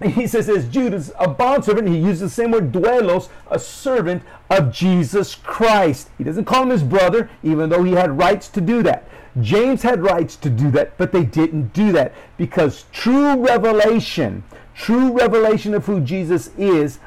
he 0.04 0.26
says, 0.26 0.48
as 0.48 0.66
Judas, 0.66 1.12
a 1.18 1.28
bondservant, 1.28 1.86
he 1.86 1.98
uses 1.98 2.20
the 2.20 2.28
same 2.30 2.52
word, 2.52 2.72
doulos, 2.72 3.28
a 3.50 3.58
servant 3.58 4.22
of 4.48 4.72
Jesus 4.72 5.34
Christ. 5.34 6.08
He 6.16 6.24
doesn't 6.24 6.46
call 6.46 6.62
him 6.62 6.70
his 6.70 6.82
brother, 6.82 7.28
even 7.42 7.68
though 7.68 7.84
he 7.84 7.92
had 7.92 8.16
rights 8.16 8.48
to 8.48 8.62
do 8.62 8.82
that. 8.84 9.06
James 9.40 9.82
had 9.82 10.02
rights 10.02 10.36
to 10.36 10.50
do 10.50 10.70
that, 10.70 10.96
but 10.96 11.12
they 11.12 11.22
didn't 11.22 11.72
do 11.72 11.92
that 11.92 12.14
because 12.36 12.86
true 12.92 13.36
revelation, 13.36 14.42
true 14.74 15.12
revelation 15.12 15.74
of 15.74 15.86
who 15.86 16.00
Jesus 16.00 16.50
is, 16.56 16.98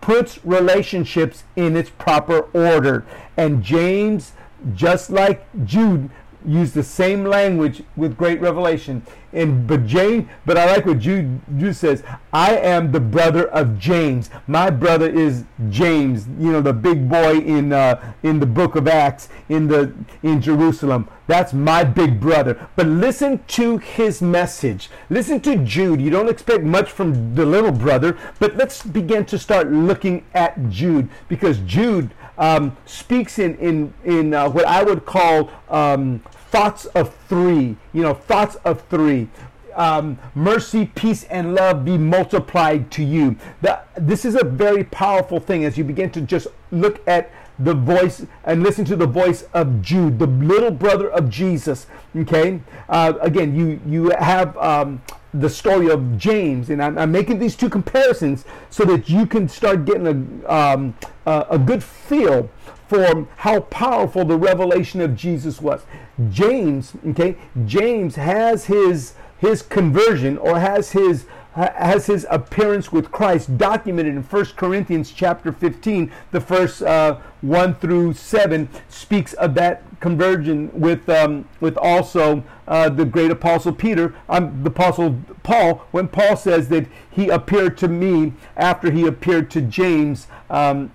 puts 0.00 0.44
relationships 0.44 1.44
in 1.56 1.76
its 1.76 1.90
proper 1.90 2.40
order. 2.52 3.04
And 3.36 3.62
James, 3.62 4.32
just 4.74 5.10
like 5.10 5.46
Jude, 5.64 6.10
use 6.46 6.72
the 6.72 6.82
same 6.82 7.24
language 7.24 7.82
with 7.96 8.16
great 8.16 8.40
revelation. 8.40 9.02
And 9.32 9.66
but 9.66 9.86
James, 9.86 10.28
but 10.44 10.58
I 10.58 10.66
like 10.66 10.84
what 10.84 10.98
Jude, 10.98 11.40
Jude 11.56 11.74
says. 11.74 12.02
I 12.32 12.56
am 12.56 12.92
the 12.92 13.00
brother 13.00 13.48
of 13.48 13.78
James. 13.78 14.28
My 14.46 14.68
brother 14.68 15.08
is 15.08 15.44
James. 15.70 16.26
You 16.38 16.52
know, 16.52 16.60
the 16.60 16.74
big 16.74 17.08
boy 17.08 17.38
in 17.38 17.72
uh, 17.72 18.12
in 18.22 18.40
the 18.40 18.46
book 18.46 18.76
of 18.76 18.86
Acts 18.86 19.30
in 19.48 19.68
the 19.68 19.94
in 20.22 20.42
Jerusalem. 20.42 21.08
That's 21.26 21.54
my 21.54 21.82
big 21.82 22.20
brother. 22.20 22.68
But 22.76 22.86
listen 22.86 23.42
to 23.48 23.78
his 23.78 24.20
message. 24.20 24.90
Listen 25.08 25.40
to 25.40 25.56
Jude. 25.56 26.00
You 26.00 26.10
don't 26.10 26.28
expect 26.28 26.64
much 26.64 26.90
from 26.90 27.34
the 27.34 27.46
little 27.46 27.72
brother, 27.72 28.18
but 28.38 28.56
let's 28.56 28.82
begin 28.82 29.24
to 29.26 29.38
start 29.38 29.72
looking 29.72 30.24
at 30.34 30.68
Jude 30.68 31.08
because 31.28 31.58
Jude 31.60 32.10
um, 32.42 32.76
speaks 32.86 33.38
in 33.38 33.56
in 33.58 33.94
in 34.04 34.34
uh, 34.34 34.50
what 34.50 34.66
I 34.66 34.82
would 34.82 35.06
call 35.06 35.48
um, 35.70 36.18
thoughts 36.50 36.86
of 36.86 37.14
three. 37.28 37.76
You 37.92 38.02
know, 38.02 38.14
thoughts 38.14 38.56
of 38.64 38.82
three. 38.88 39.28
Um, 39.76 40.18
mercy, 40.34 40.90
peace, 40.94 41.24
and 41.24 41.54
love 41.54 41.84
be 41.84 41.96
multiplied 41.96 42.90
to 42.90 43.04
you. 43.04 43.36
That 43.62 43.88
this 43.96 44.24
is 44.24 44.34
a 44.34 44.44
very 44.44 44.82
powerful 44.84 45.38
thing 45.38 45.64
as 45.64 45.78
you 45.78 45.84
begin 45.84 46.10
to 46.10 46.20
just 46.20 46.48
look 46.72 47.00
at 47.06 47.30
the 47.60 47.74
voice 47.74 48.26
and 48.44 48.62
listen 48.64 48.84
to 48.86 48.96
the 48.96 49.06
voice 49.06 49.44
of 49.54 49.80
Jude, 49.80 50.18
the 50.18 50.26
little 50.26 50.72
brother 50.72 51.08
of 51.08 51.30
Jesus. 51.30 51.86
Okay, 52.16 52.60
uh, 52.88 53.12
again, 53.20 53.54
you 53.54 53.80
you 53.86 54.10
have 54.18 54.56
um, 54.58 55.00
the 55.34 55.48
story 55.48 55.88
of 55.88 56.18
James, 56.18 56.68
and 56.68 56.82
I'm, 56.82 56.98
I'm, 56.98 57.10
making 57.10 57.38
these 57.38 57.56
two 57.56 57.70
comparisons 57.70 58.44
so 58.68 58.84
that 58.84 59.08
you 59.08 59.26
can 59.26 59.48
start 59.48 59.84
getting 59.84 60.06
a 60.06 60.52
um, 60.52 60.94
a, 61.24 61.46
a 61.50 61.58
good 61.58 61.82
feel 61.82 62.50
for 62.86 63.26
how 63.36 63.60
powerful 63.60 64.24
the 64.24 64.36
revelation 64.36 65.00
of 65.00 65.16
Jesus 65.16 65.60
was. 65.62 65.82
James, 66.30 66.92
okay, 67.08 67.36
James 67.64 68.16
has 68.16 68.66
his 68.66 69.14
his 69.38 69.62
conversion 69.62 70.36
or 70.36 70.60
has 70.60 70.92
his 70.92 71.26
has 71.54 72.06
his 72.06 72.26
appearance 72.30 72.92
with 72.92 73.10
Christ 73.10 73.58
documented 73.58 74.14
in 74.14 74.22
1 74.22 74.44
Corinthians 74.56 75.12
chapter 75.12 75.52
15. 75.52 76.10
The 76.30 76.40
first 76.40 76.82
uh, 76.82 77.18
1 77.42 77.74
through 77.74 78.14
7 78.14 78.68
speaks 78.88 79.34
of 79.34 79.54
that 79.54 79.82
conversion 80.02 80.68
with, 80.78 81.08
um, 81.08 81.48
with 81.60 81.78
also 81.78 82.44
uh, 82.66 82.88
the 82.90 83.04
great 83.04 83.30
apostle 83.30 83.72
Peter, 83.72 84.14
the 84.28 84.62
apostle 84.66 85.16
Paul, 85.44 85.86
when 85.92 86.08
Paul 86.08 86.36
says 86.36 86.68
that 86.68 86.86
he 87.10 87.28
appeared 87.28 87.78
to 87.78 87.88
me 87.88 88.34
after 88.56 88.90
he 88.90 89.06
appeared 89.06 89.50
to 89.52 89.62
James. 89.62 90.26
Um, 90.50 90.90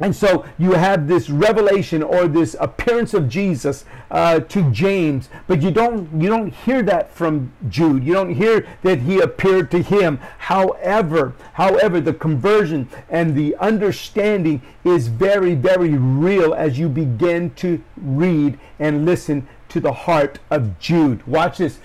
and 0.00 0.14
so 0.14 0.44
you 0.58 0.72
have 0.72 1.06
this 1.06 1.30
revelation 1.30 2.02
or 2.02 2.26
this 2.26 2.56
appearance 2.58 3.14
of 3.14 3.28
Jesus 3.28 3.84
uh, 4.10 4.40
to 4.40 4.70
James, 4.72 5.28
but 5.46 5.62
you 5.62 5.70
don't 5.70 6.20
you 6.20 6.28
don't 6.28 6.52
hear 6.52 6.82
that 6.82 7.14
from 7.14 7.52
Jude. 7.68 8.02
You 8.02 8.14
don't 8.14 8.34
hear 8.34 8.66
that 8.82 9.00
he 9.00 9.20
appeared 9.20 9.70
to 9.70 9.82
him. 9.82 10.18
However, 10.38 11.34
however, 11.54 12.00
the 12.00 12.12
conversion 12.12 12.88
and 13.08 13.36
the 13.36 13.54
understanding 13.56 14.62
is 14.84 15.06
very 15.08 15.54
very 15.54 15.90
real 15.90 16.54
as 16.54 16.78
you 16.78 16.88
begin 16.88 17.50
to 17.54 17.82
read 17.96 18.58
and 18.80 19.04
listen 19.04 19.46
to 19.68 19.80
the 19.80 19.92
heart 19.92 20.40
of 20.50 20.78
Jude. 20.80 21.24
Watch 21.26 21.58
this 21.58 21.78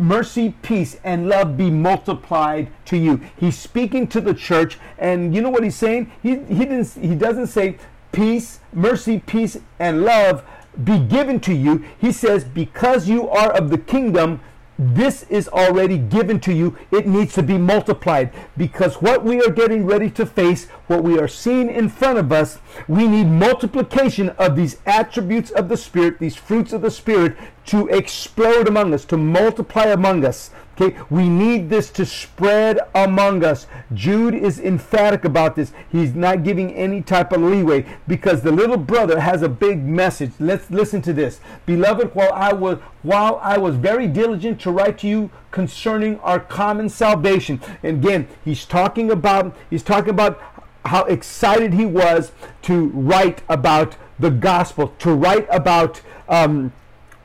mercy, 0.00 0.54
peace, 0.62 0.96
and 1.04 1.28
love 1.28 1.58
be 1.58 1.70
multiplied 1.70 2.70
to 2.86 2.96
you. 2.96 3.20
He's 3.36 3.58
speaking 3.58 4.08
to 4.08 4.20
the 4.20 4.32
church, 4.32 4.78
and 4.98 5.34
you 5.34 5.42
know 5.42 5.50
what 5.50 5.62
he's 5.62 5.76
saying? 5.76 6.10
He, 6.22 6.30
he, 6.30 6.64
didn't, 6.64 6.90
he 6.94 7.14
doesn't 7.14 7.48
say 7.48 7.76
peace, 8.10 8.60
mercy, 8.72 9.22
peace, 9.24 9.58
and 9.78 10.02
love 10.02 10.42
be 10.82 10.98
given 10.98 11.38
to 11.40 11.52
you. 11.52 11.84
He 11.98 12.12
says, 12.12 12.44
because 12.44 13.08
you 13.08 13.28
are 13.28 13.52
of 13.52 13.68
the 13.68 13.78
kingdom, 13.78 14.40
this 14.80 15.24
is 15.24 15.46
already 15.48 15.98
given 15.98 16.40
to 16.40 16.54
you. 16.54 16.78
It 16.90 17.06
needs 17.06 17.34
to 17.34 17.42
be 17.42 17.58
multiplied 17.58 18.32
because 18.56 18.94
what 19.02 19.22
we 19.22 19.42
are 19.42 19.50
getting 19.50 19.84
ready 19.84 20.08
to 20.12 20.24
face, 20.24 20.68
what 20.86 21.02
we 21.02 21.18
are 21.18 21.28
seeing 21.28 21.68
in 21.68 21.90
front 21.90 22.18
of 22.18 22.32
us, 22.32 22.58
we 22.88 23.06
need 23.06 23.26
multiplication 23.26 24.30
of 24.30 24.56
these 24.56 24.78
attributes 24.86 25.50
of 25.50 25.68
the 25.68 25.76
Spirit, 25.76 26.18
these 26.18 26.34
fruits 26.34 26.72
of 26.72 26.80
the 26.80 26.90
Spirit 26.90 27.36
to 27.66 27.88
explode 27.88 28.68
among 28.68 28.94
us, 28.94 29.04
to 29.04 29.18
multiply 29.18 29.84
among 29.84 30.24
us. 30.24 30.50
Okay, 30.78 30.96
we 31.10 31.28
need 31.28 31.68
this 31.68 31.90
to 31.90 32.06
spread 32.06 32.78
among 32.94 33.44
us. 33.44 33.66
Jude 33.92 34.34
is 34.34 34.58
emphatic 34.58 35.24
about 35.24 35.54
this. 35.54 35.72
He's 35.92 36.14
not 36.14 36.42
giving 36.42 36.74
any 36.74 37.02
type 37.02 37.32
of 37.32 37.42
leeway 37.42 37.84
because 38.08 38.40
the 38.40 38.52
little 38.52 38.78
brother 38.78 39.20
has 39.20 39.42
a 39.42 39.48
big 39.48 39.84
message. 39.84 40.32
Let's 40.38 40.70
listen 40.70 41.02
to 41.02 41.12
this. 41.12 41.40
Beloved, 41.66 42.14
while 42.14 42.32
I 42.32 42.52
was 42.52 42.78
while 43.02 43.38
I 43.42 43.58
was 43.58 43.76
very 43.76 44.06
diligent 44.06 44.60
to 44.62 44.70
write 44.70 44.98
to 44.98 45.08
you 45.08 45.30
concerning 45.50 46.18
our 46.20 46.40
common 46.40 46.88
salvation. 46.88 47.60
And 47.82 48.02
again, 48.04 48.28
he's 48.44 48.64
talking 48.64 49.10
about 49.10 49.54
he's 49.68 49.82
talking 49.82 50.10
about 50.10 50.40
how 50.86 51.04
excited 51.04 51.74
he 51.74 51.84
was 51.84 52.32
to 52.62 52.86
write 52.88 53.42
about 53.48 53.96
the 54.18 54.30
gospel, 54.30 54.94
to 54.98 55.12
write 55.14 55.46
about 55.50 56.00
um, 56.28 56.72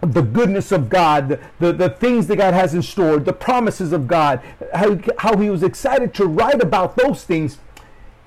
the 0.02 0.22
goodness 0.22 0.72
of 0.72 0.90
God, 0.90 1.40
the, 1.60 1.74
the 1.74 1.90
things 1.90 2.28
that 2.28 2.38
God 2.38 2.54
has 2.54 2.74
in 2.74 2.82
store, 2.82 3.18
the 3.18 3.34
promises 3.34 3.92
of 3.92 4.08
God, 4.08 4.42
how, 4.74 5.00
how 5.18 5.38
he 5.38 5.50
was 5.50 5.64
excited 5.64 6.14
to 6.16 6.26
write 6.26 6.62
about 6.62 6.96
those 6.96 7.24
things, 7.24 7.58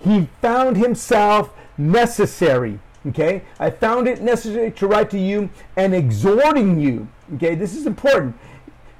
he 0.01 0.29
found 0.41 0.77
himself 0.77 1.53
necessary. 1.77 2.81
Okay, 3.07 3.43
I 3.61 3.71
found 3.71 4.09
it 4.09 4.21
necessary 4.21 4.73
to 4.73 4.87
write 4.87 5.11
to 5.11 5.19
you 5.19 5.51
and 5.77 5.95
exhorting 5.95 6.81
you. 6.81 7.09
Okay, 7.35 7.55
this 7.55 7.75
is 7.75 7.87
important 7.87 8.37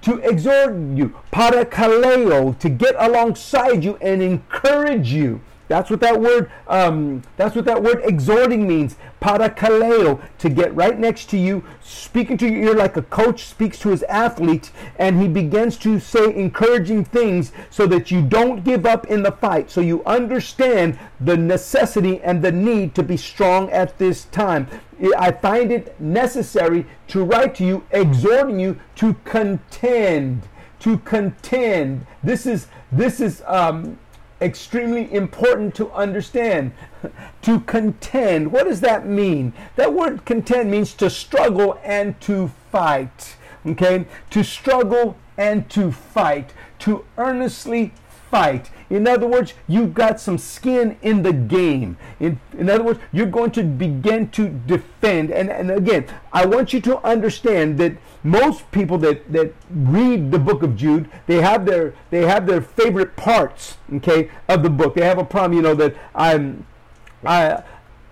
to 0.03 0.19
exhort 0.19 0.75
you, 0.95 1.15
parakaleo, 1.33 2.57
to 2.59 2.69
get 2.69 2.95
alongside 2.99 3.83
you 3.85 3.97
and 3.97 4.23
encourage 4.23 5.13
you. 5.13 5.41
That's 5.69 5.91
what 5.91 6.01
that 6.01 6.21
word. 6.21 6.51
Um, 6.67 7.23
that's 7.37 7.55
what 7.55 7.67
that 7.67 7.83
word 7.83 8.01
exhorting 8.03 8.67
means. 8.67 8.97
Parakaleo, 9.21 10.21
to 10.39 10.49
get 10.49 10.75
right 10.75 10.99
next 10.99 11.29
to 11.31 11.39
you, 11.39 11.65
speaking 11.83 12.39
to 12.39 12.49
your 12.49 12.71
ear 12.71 12.75
like 12.75 12.97
a 12.97 13.03
coach 13.03 13.45
speaks 13.45 13.79
to 13.81 13.91
his 13.91 14.03
athlete, 14.05 14.71
and 14.99 15.21
he 15.21 15.29
begins 15.29 15.77
to 15.79 16.01
say 16.01 16.35
encouraging 16.35 17.05
things 17.05 17.53
so 17.69 17.87
that 17.87 18.11
you 18.11 18.23
don't 18.23 18.65
give 18.65 18.87
up 18.87 19.07
in 19.07 19.23
the 19.23 19.33
fight. 19.33 19.71
So 19.71 19.81
you 19.81 20.03
understand 20.05 20.99
the 21.21 21.37
necessity 21.37 22.21
and 22.23 22.43
the 22.43 22.53
need 22.53 22.95
to 22.95 23.03
be 23.03 23.17
strong 23.17 23.71
at 23.71 23.99
this 23.99 24.25
time. 24.27 24.69
I 25.17 25.33
find 25.33 25.71
it 25.71 26.01
necessary 26.01 26.87
to 27.09 27.25
write 27.25 27.55
to 27.57 27.65
you, 27.65 27.85
exhorting 27.91 28.59
you 28.59 28.79
to 28.97 29.15
contend. 29.25 30.43
To 30.81 30.99
contend. 30.99 32.07
This 32.23 32.47
is 32.47 32.69
this 32.91 33.21
is 33.21 33.43
um, 33.47 33.99
extremely 34.41 35.13
important 35.13 35.75
to 35.77 35.91
understand. 35.93 36.73
to 37.43 37.61
contend, 37.61 38.53
what 38.53 38.65
does 38.65 38.81
that 38.81 39.07
mean? 39.07 39.53
That 39.77 39.93
word 39.93 40.25
contend 40.25 40.71
means 40.71 40.95
to 40.95 41.11
struggle 41.11 41.79
and 41.83 42.21
to 42.23 42.49
fight. 42.71 43.37
Okay? 43.67 44.07
To 44.31 44.43
struggle 44.43 45.17
and 45.37 45.69
to 45.71 45.93
fight. 45.93 46.53
To 46.81 47.05
earnestly 47.17 47.93
fight. 48.31 48.71
In 48.91 49.07
other 49.07 49.27
words, 49.27 49.55
you've 49.67 49.95
got 49.95 50.21
some 50.21 50.39
skin 50.39 50.97
in 51.03 51.23
the 51.23 51.33
game. 51.33 51.97
In, 52.21 52.41
in 52.57 52.71
other 52.71 52.85
words, 52.85 53.01
you're 53.13 53.27
going 53.27 53.51
to 53.53 53.63
begin 53.63 54.31
to 54.31 54.49
defend. 54.49 55.31
And, 55.31 55.51
and 55.51 55.71
again, 55.71 56.07
I 56.33 56.47
want 56.47 56.73
you 56.73 56.81
to 56.83 56.99
understand 57.07 57.79
that 57.79 57.97
most 58.23 58.71
people 58.73 58.99
that, 58.99 59.33
that 59.33 59.55
read 59.71 60.31
the 60.31 60.39
book 60.39 60.63
of 60.63 60.77
Jude, 60.77 61.11
they 61.27 61.41
have 61.41 61.67
their 61.67 61.95
they 62.11 62.23
have 62.27 62.47
their 62.47 62.61
favorite 62.61 63.17
parts, 63.17 63.79
okay, 63.95 64.31
of 64.49 64.63
the 64.63 64.71
book. 64.71 64.95
They 64.95 65.05
have 65.05 65.19
a 65.19 65.25
problem, 65.25 65.57
you 65.57 65.63
know, 65.63 65.75
that 65.75 65.95
I'm 66.15 66.67
I 67.25 67.63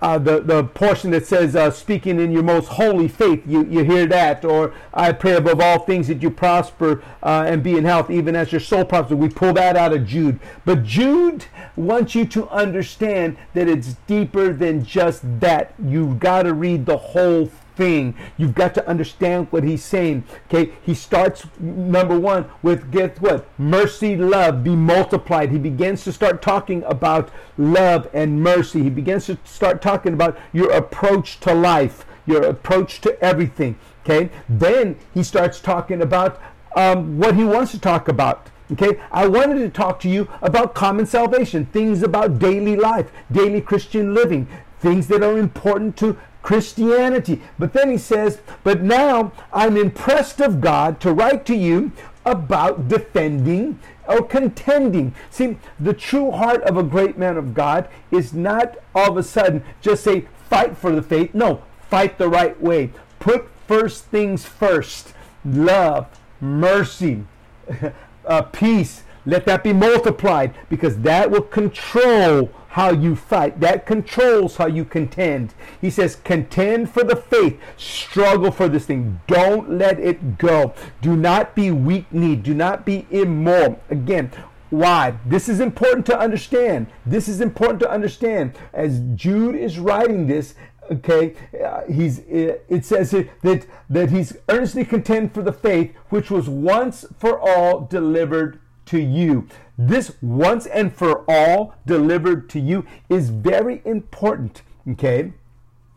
uh, 0.07 0.19
the, 0.19 0.39
the 0.39 0.63
portion 0.63 1.11
that 1.11 1.27
says, 1.27 1.57
uh, 1.57 1.69
speaking 1.69 2.21
in 2.21 2.31
your 2.31 2.45
most 2.45 2.69
holy 2.69 3.09
faith, 3.09 3.43
you, 3.45 3.65
you 3.65 3.83
hear 3.83 4.07
that. 4.07 4.45
Or, 4.45 4.73
I 4.95 5.11
pray 5.11 5.33
above 5.33 5.61
all 5.61 5.81
things 5.81 6.07
that 6.07 6.23
you 6.23 6.31
prosper 6.31 7.03
uh, 7.25 7.45
and 7.49 7.61
be 7.61 7.77
in 7.77 7.85
health, 7.85 8.09
even 8.09 8.37
as 8.37 8.53
your 8.53 8.61
soul 8.61 8.85
prospers. 8.85 9.17
We 9.17 9.29
pull 9.29 9.53
that 9.55 9.77
out 9.77 9.93
of 9.93 10.07
Jude. 10.07 10.39
But 10.65 10.85
Jude 10.85 11.47
wants 11.75 12.15
you 12.15 12.25
to 12.27 12.49
understand 12.51 13.37
that 13.55 13.67
it's 13.67 13.97
deeper 14.07 14.53
than 14.53 14.85
just 14.85 15.23
that. 15.41 15.75
You've 15.85 16.21
got 16.21 16.45
to 16.45 16.55
read 16.55 16.87
the 16.87 16.99
whole 16.99 17.51
thing. 17.77 18.15
You've 18.37 18.55
got 18.55 18.75
to 18.75 18.89
understand 18.89 19.49
what 19.51 19.63
he's 19.63 19.85
saying. 19.85 20.25
Okay, 20.47 20.73
he 20.83 20.95
starts 20.95 21.47
number 21.61 22.19
one 22.19 22.51
with 22.63 22.91
get 22.91 23.21
what 23.21 23.47
mercy, 23.59 24.17
love, 24.17 24.65
be 24.65 24.75
multiplied. 24.75 25.51
He 25.51 25.59
begins 25.59 26.03
to 26.05 26.13
start 26.13 26.43
talking 26.43 26.83
about 26.85 27.31
love 27.57 28.09
and 28.13 28.43
mercy. 28.43 28.83
He 28.83 28.91
begins 28.91 29.27
to 29.27 29.39
start 29.45 29.81
talking 29.83 30.15
about 30.15 30.39
your 30.53 30.73
approach 30.73 31.39
to 31.41 31.55
life, 31.55 32.05
your 32.27 32.43
approach 32.43 33.01
to 33.03 33.21
everything. 33.23 33.79
Okay, 34.05 34.31
then 34.49 34.97
he 35.15 35.23
starts 35.23 35.61
talking 35.61 36.01
about 36.01 36.41
um, 36.77 37.19
what 37.19 37.35
he 37.35 37.45
wants 37.45 37.73
to 37.73 37.81
talk 37.81 38.09
about. 38.09 38.51
Okay, 38.73 39.01
I 39.13 39.29
wanted 39.29 39.59
to 39.59 39.69
talk 39.69 40.01
to 40.01 40.09
you 40.09 40.29
about 40.43 40.75
common 40.75 41.07
salvation, 41.07 41.67
things 41.67 42.03
about 42.03 42.41
daily 42.41 42.75
life, 42.75 43.11
daily 43.31 43.61
Christian 43.61 44.13
living, 44.13 44.49
things 44.81 45.07
that 45.07 45.23
are 45.23 45.39
important 45.39 45.97
to 45.99 46.19
Christianity. 46.47 47.43
But 47.59 47.73
then 47.73 47.91
he 47.91 47.99
says, 47.99 48.39
But 48.63 48.81
now 48.81 49.33
I'm 49.53 49.77
impressed 49.77 50.41
of 50.41 50.61
God 50.61 51.01
to 51.01 51.13
write 51.13 51.45
to 51.47 51.57
you 51.57 51.91
about 52.25 52.87
defending 52.87 53.81
or 54.07 54.23
contending. 54.23 55.13
See, 55.29 55.59
the 55.81 55.93
true 55.93 56.31
heart 56.31 56.63
of 56.63 56.77
a 56.77 56.85
great 56.85 57.19
man 57.19 57.37
of 57.37 57.53
God 57.53 57.89
is 58.13 58.33
not 58.33 58.79
all 58.95 59.11
of 59.11 59.17
a 59.17 59.25
sudden 59.25 59.65
just 59.81 60.05
say, 60.05 60.29
fight 60.49 60.77
for 60.77 60.93
the 60.93 61.03
faith. 61.03 61.35
No, 61.35 61.63
fight 61.91 62.17
the 62.17 62.29
right 62.29 62.61
way. 62.63 62.93
Put 63.19 63.49
first 63.67 64.05
things 64.05 64.45
first 64.45 65.15
love, 65.45 66.07
mercy, 66.41 67.25
uh, 68.25 68.43
peace. 68.43 69.03
Let 69.29 69.47
that 69.47 69.65
be 69.65 69.73
multiplied 69.73 70.55
because 70.69 70.99
that 70.99 71.29
will 71.29 71.43
control 71.43 72.53
how 72.77 72.91
you 72.91 73.17
fight. 73.17 73.59
That 73.61 73.87
controls 73.87 74.59
how 74.59 74.67
you 74.67 74.85
contend. 74.85 75.55
He 75.81 75.89
says, 75.89 76.15
contend 76.15 76.91
for 76.91 77.05
the 77.05 77.17
faith. 77.17 77.59
Struggle 77.79 78.51
for 78.51 78.69
this 78.69 78.85
thing. 78.85 79.19
Don't 79.27 79.71
let 79.79 79.99
it 79.99 80.37
go. 80.37 80.75
Do 81.01 81.17
not 81.17 81.55
be 81.55 81.71
weak 81.71 82.13
kneed. 82.13 82.43
Do 82.43 82.53
not 82.53 82.85
be 82.85 83.07
immoral. 83.11 83.81
Again, 83.89 84.31
why? 84.69 85.19
This 85.25 85.49
is 85.49 85.59
important 85.59 86.05
to 86.07 86.19
understand. 86.19 86.89
This 87.07 87.29
is 87.29 87.41
important 87.41 87.81
to 87.81 87.91
understand. 87.91 88.53
As 88.75 89.01
Jude 89.15 89.57
is 89.57 89.79
writing 89.79 90.27
this, 90.27 90.55
okay, 90.91 91.35
uh, 91.65 91.81
he's 91.91 92.19
uh, 92.29 92.59
it 92.69 92.85
says 92.85 93.11
that 93.11 93.67
that 93.89 94.11
he's 94.11 94.37
earnestly 94.51 94.85
contend 94.85 95.33
for 95.33 95.43
the 95.43 95.53
faith 95.53 95.95
which 96.11 96.31
was 96.31 96.47
once 96.47 97.07
for 97.19 97.41
all 97.41 97.87
delivered 97.87 98.61
to 98.87 99.01
you. 99.01 99.49
This 99.79 100.17
once 100.23 100.67
and 100.67 100.93
for 100.95 101.25
all 101.29 101.75
delivered 101.87 102.49
to 102.51 102.61
you 102.61 102.87
is 103.09 103.31
very 103.31 103.83
important. 103.85 104.63
Okay. 104.91 105.33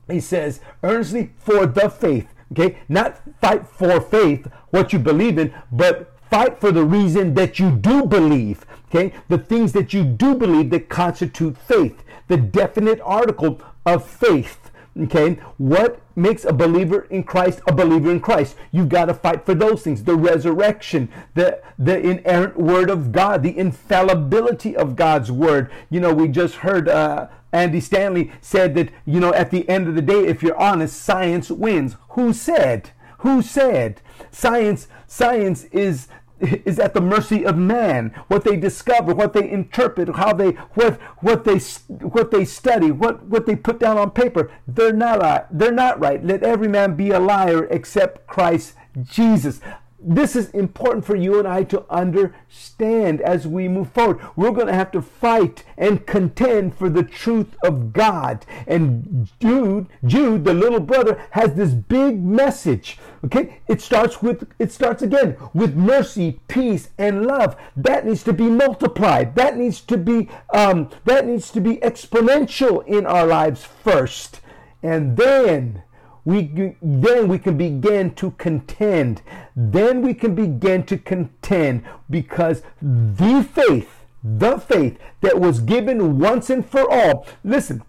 He 0.09 0.19
says, 0.19 0.59
earnestly 0.83 1.31
for 1.37 1.65
the 1.65 1.89
faith. 1.89 2.27
Okay. 2.51 2.79
Not 2.89 3.21
fight 3.41 3.67
for 3.67 4.01
faith, 4.01 4.47
what 4.71 4.91
you 4.91 4.99
believe 4.99 5.37
in, 5.37 5.53
but 5.71 6.15
fight 6.29 6.59
for 6.59 6.71
the 6.71 6.83
reason 6.83 7.33
that 7.35 7.59
you 7.59 7.71
do 7.71 8.05
believe. 8.05 8.65
Okay. 8.89 9.13
The 9.27 9.37
things 9.37 9.71
that 9.73 9.93
you 9.93 10.03
do 10.03 10.35
believe 10.35 10.69
that 10.71 10.89
constitute 10.89 11.57
faith. 11.57 12.03
The 12.27 12.37
definite 12.37 12.99
article 13.03 13.61
of 13.85 14.05
faith. 14.05 14.68
Okay, 14.97 15.35
what 15.57 16.01
makes 16.15 16.43
a 16.43 16.51
believer 16.51 17.01
in 17.09 17.23
Christ 17.23 17.61
a 17.67 17.73
believer 17.73 18.11
in 18.11 18.19
Christ? 18.19 18.55
You've 18.71 18.89
got 18.89 19.05
to 19.05 19.13
fight 19.13 19.45
for 19.45 19.53
those 19.53 19.83
things 19.83 20.03
the 20.03 20.15
resurrection, 20.15 21.09
the, 21.35 21.61
the 21.77 21.99
inerrant 21.99 22.57
word 22.57 22.89
of 22.89 23.11
God, 23.11 23.43
the 23.43 23.57
infallibility 23.57 24.75
of 24.75 24.95
God's 24.95 25.31
word. 25.31 25.71
You 25.89 25.99
know, 25.99 26.13
we 26.13 26.27
just 26.27 26.55
heard 26.55 26.89
uh, 26.89 27.27
Andy 27.53 27.79
Stanley 27.79 28.31
said 28.41 28.75
that, 28.75 28.89
you 29.05 29.19
know, 29.19 29.33
at 29.33 29.51
the 29.51 29.67
end 29.69 29.87
of 29.87 29.95
the 29.95 30.01
day, 30.01 30.25
if 30.25 30.43
you're 30.43 30.59
honest, 30.59 30.99
science 31.01 31.49
wins. 31.49 31.95
Who 32.09 32.33
said? 32.33 32.91
Who 33.19 33.41
said? 33.41 34.01
Science, 34.31 34.87
science 35.07 35.65
is 35.65 36.07
is 36.39 36.79
at 36.79 36.93
the 36.93 37.01
mercy 37.01 37.45
of 37.45 37.57
man. 37.57 38.13
What 38.27 38.43
they 38.43 38.55
discover, 38.55 39.13
what 39.13 39.33
they 39.33 39.49
interpret, 39.49 40.15
how 40.15 40.33
they 40.33 40.51
what 40.73 40.99
what 41.21 41.43
they 41.43 41.59
what 41.99 42.31
they 42.31 42.45
study, 42.45 42.91
what 42.91 43.23
what 43.25 43.45
they 43.45 43.55
put 43.55 43.79
down 43.79 43.97
on 43.97 44.11
paper, 44.11 44.51
they're 44.67 44.93
not 44.93 45.21
right. 45.21 45.45
They're 45.51 45.71
not 45.71 45.99
right. 45.99 46.23
Let 46.23 46.43
every 46.43 46.67
man 46.67 46.95
be 46.95 47.11
a 47.11 47.19
liar 47.19 47.65
except 47.65 48.27
Christ 48.27 48.73
Jesus. 49.03 49.61
This 50.01 50.33
is 50.35 50.49
important 50.51 51.03
for 51.03 51.15
you 51.15 51.39
and 51.39 51.47
I 51.47 51.63
to 51.65 51.83
understand 51.89 53.19
as 53.19 53.45
we 53.45 53.67
move 53.67 53.91
forward. 53.91 54.19
We're 54.37 54.51
going 54.51 54.67
to 54.67 54.73
have 54.73 54.91
to 54.91 55.01
fight 55.01 55.65
and 55.77 56.07
contend 56.07 56.75
for 56.75 56.89
the 56.89 57.03
truth 57.03 57.57
of 57.63 57.91
God. 57.91 58.45
And 58.65 59.29
Jude, 59.41 59.87
Jude, 60.05 60.45
the 60.45 60.53
little 60.53 60.79
brother, 60.79 61.21
has 61.31 61.55
this 61.55 61.73
big 61.73 62.23
message. 62.23 62.97
Okay, 63.25 63.59
it 63.67 63.81
starts 63.81 64.21
with 64.21 64.49
it 64.57 64.71
starts 64.71 65.01
again 65.01 65.35
with 65.53 65.75
mercy, 65.75 66.39
peace, 66.47 66.91
and 66.97 67.25
love. 67.25 67.57
That 67.75 68.05
needs 68.05 68.23
to 68.23 68.33
be 68.33 68.47
multiplied. 68.47 69.35
That 69.35 69.57
needs 69.57 69.81
to 69.81 69.97
be 69.97 70.29
um, 70.53 70.89
that 71.03 71.27
needs 71.27 71.51
to 71.51 71.59
be 71.59 71.75
exponential 71.77 72.85
in 72.87 73.05
our 73.05 73.27
lives 73.27 73.65
first, 73.65 74.39
and 74.81 75.17
then 75.17 75.83
we 76.29 76.75
then 76.79 77.27
we 77.27 77.39
can 77.39 77.57
begin 77.57 78.13
to 78.15 78.31
contend. 78.31 79.23
Then 79.55 80.03
we 80.03 80.13
can 80.13 80.35
begin 80.35 80.85
to 80.85 80.97
contend 80.97 81.83
because 82.07 82.61
the 82.81 83.43
faith, 83.43 84.05
the 84.23 84.59
faith 84.59 84.99
that 85.21 85.39
was 85.39 85.59
given 85.59 86.19
once 86.19 86.51
and 86.51 86.63
for 86.63 86.89
all. 86.91 87.25
Listen, 87.43 87.81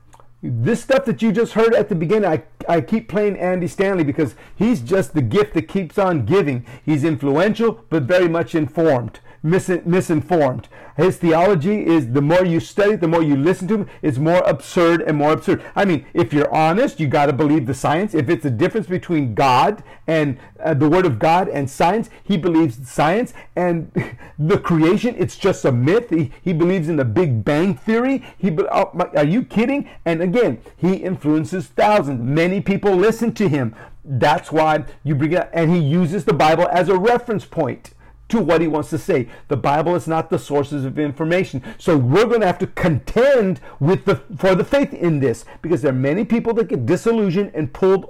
this 0.43 0.81
stuff 0.81 1.05
that 1.05 1.21
you 1.21 1.33
just 1.33 1.53
heard 1.53 1.75
at 1.75 1.91
the 1.91 1.95
beginning, 1.95 2.31
I, 2.31 2.43
I 2.67 2.81
keep 2.81 3.09
playing 3.09 3.37
Andy 3.37 3.69
Stanley 3.69 4.05
because 4.05 4.35
he's 4.57 4.81
just 4.81 5.13
the 5.13 5.21
gift 5.21 5.53
that 5.53 5.69
keeps 5.69 5.99
on 5.99 6.25
giving. 6.25 6.65
He's 6.83 7.05
influential, 7.05 7.85
but 7.91 8.05
very 8.05 8.29
much 8.29 8.55
informed 8.55 9.21
mis- 9.43 9.85
misinformed. 9.85 10.69
His 10.97 11.17
theology 11.17 11.87
is 11.87 12.13
the 12.13 12.21
more 12.21 12.45
you 12.45 12.61
study, 12.61 12.97
the 12.97 13.09
more 13.09 13.23
you 13.23 13.37
listen 13.37 13.69
to 13.69 13.75
him, 13.75 13.89
it's 14.03 14.19
more 14.19 14.43
absurd 14.47 15.03
and 15.03 15.17
more 15.17 15.33
absurd. 15.33 15.65
I 15.75 15.85
mean, 15.85 16.05
if 16.13 16.33
you're 16.33 16.53
honest, 16.53 17.01
you 17.01 17.07
got 17.07 17.27
to 17.27 17.33
believe 17.33 17.67
the 17.67 17.75
science. 17.75 18.15
If 18.15 18.29
it's 18.29 18.45
a 18.45 18.51
difference 18.51 18.87
between 18.87 19.35
God 19.35 19.83
and 20.07 20.39
uh, 20.63 20.75
the 20.75 20.89
Word 20.89 21.07
of 21.07 21.19
God 21.19 21.49
and 21.49 21.71
science, 21.71 22.11
he 22.23 22.37
believes 22.37 22.89
science 22.89 23.33
and 23.57 23.91
the 24.39 24.59
creation. 24.59 25.15
It's 25.17 25.37
just 25.37 25.65
a 25.65 25.73
myth. 25.73 26.11
He, 26.11 26.33
he 26.43 26.53
believes 26.53 26.89
in 26.89 26.97
the 26.97 27.05
Big 27.05 27.45
Bang 27.45 27.75
theory. 27.75 28.25
He 28.37 28.51
oh, 28.51 29.11
are 29.17 29.25
you 29.25 29.43
kidding? 29.43 29.89
And 30.05 30.23
again, 30.23 30.61
he 30.77 30.97
influences 30.97 31.67
thousands. 31.67 32.23
Many 32.23 32.61
people 32.61 32.95
listen 32.95 33.33
to 33.35 33.49
him. 33.49 33.75
That's 34.05 34.51
why 34.51 34.85
you 35.05 35.15
bring 35.15 35.33
it, 35.33 35.49
and 35.53 35.71
he 35.71 35.79
uses 35.79 36.25
the 36.25 36.33
Bible 36.33 36.67
as 36.73 36.89
a 36.89 36.99
reference 36.99 37.45
point 37.45 37.93
to 38.31 38.41
what 38.41 38.61
he 38.61 38.69
wants 38.69 38.91
to 38.91 38.99
say. 38.99 39.29
The 39.49 39.57
Bible 39.57 39.95
is 39.95 40.09
not 40.09 40.31
the 40.31 40.39
sources 40.39 40.85
of 40.85 40.99
information. 40.99 41.63
So 41.79 41.97
we're 41.97 42.27
going 42.27 42.41
to 42.41 42.47
have 42.47 42.59
to 42.59 42.67
contend 42.67 43.61
with 43.79 44.05
the 44.05 44.17
for 44.37 44.55
the 44.55 44.65
faith 44.65 44.93
in 44.93 45.21
this 45.21 45.45
because 45.63 45.83
there 45.83 45.93
are 45.93 45.95
many 45.95 46.25
people 46.25 46.55
that 46.55 46.69
get 46.69 46.87
disillusioned 46.87 47.53
and 47.55 47.73
pulled 47.73 48.07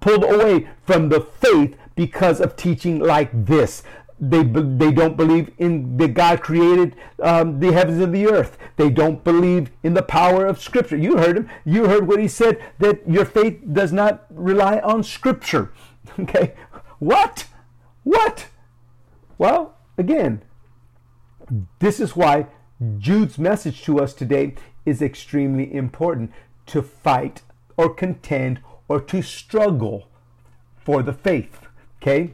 pulled 0.00 0.24
away 0.24 0.68
from 0.84 1.08
the 1.08 1.20
faith 1.20 1.76
because 1.94 2.40
of 2.40 2.56
teaching 2.56 2.98
like 2.98 3.30
this. 3.46 3.82
They, 4.18 4.42
they 4.44 4.92
don't 4.92 5.16
believe 5.16 5.52
in 5.58 5.98
that 5.98 6.14
God 6.14 6.40
created 6.40 6.96
um, 7.22 7.60
the 7.60 7.72
heavens 7.72 8.00
and 8.02 8.14
the 8.14 8.28
earth. 8.28 8.56
They 8.76 8.88
don't 8.88 9.22
believe 9.22 9.70
in 9.82 9.92
the 9.92 10.02
power 10.02 10.46
of 10.46 10.58
Scripture. 10.58 10.96
You 10.96 11.18
heard 11.18 11.36
him. 11.36 11.50
You 11.66 11.86
heard 11.86 12.08
what 12.08 12.18
he 12.18 12.28
said 12.28 12.62
that 12.78 13.06
your 13.06 13.26
faith 13.26 13.60
does 13.72 13.92
not 13.92 14.24
rely 14.30 14.78
on 14.78 15.02
Scripture. 15.02 15.72
Okay, 16.18 16.54
what? 16.98 17.46
What? 18.04 18.46
Well, 19.38 19.76
again, 19.98 20.42
this 21.78 22.00
is 22.00 22.16
why 22.16 22.46
Jude's 22.98 23.38
message 23.38 23.82
to 23.84 24.00
us 24.00 24.14
today 24.14 24.54
is 24.84 25.02
extremely 25.02 25.72
important 25.72 26.32
to 26.66 26.82
fight 26.82 27.42
or 27.76 27.92
contend 27.92 28.60
or 28.88 29.00
to 29.00 29.22
struggle 29.22 30.08
for 30.76 31.02
the 31.02 31.12
faith. 31.12 31.60
Okay? 32.00 32.32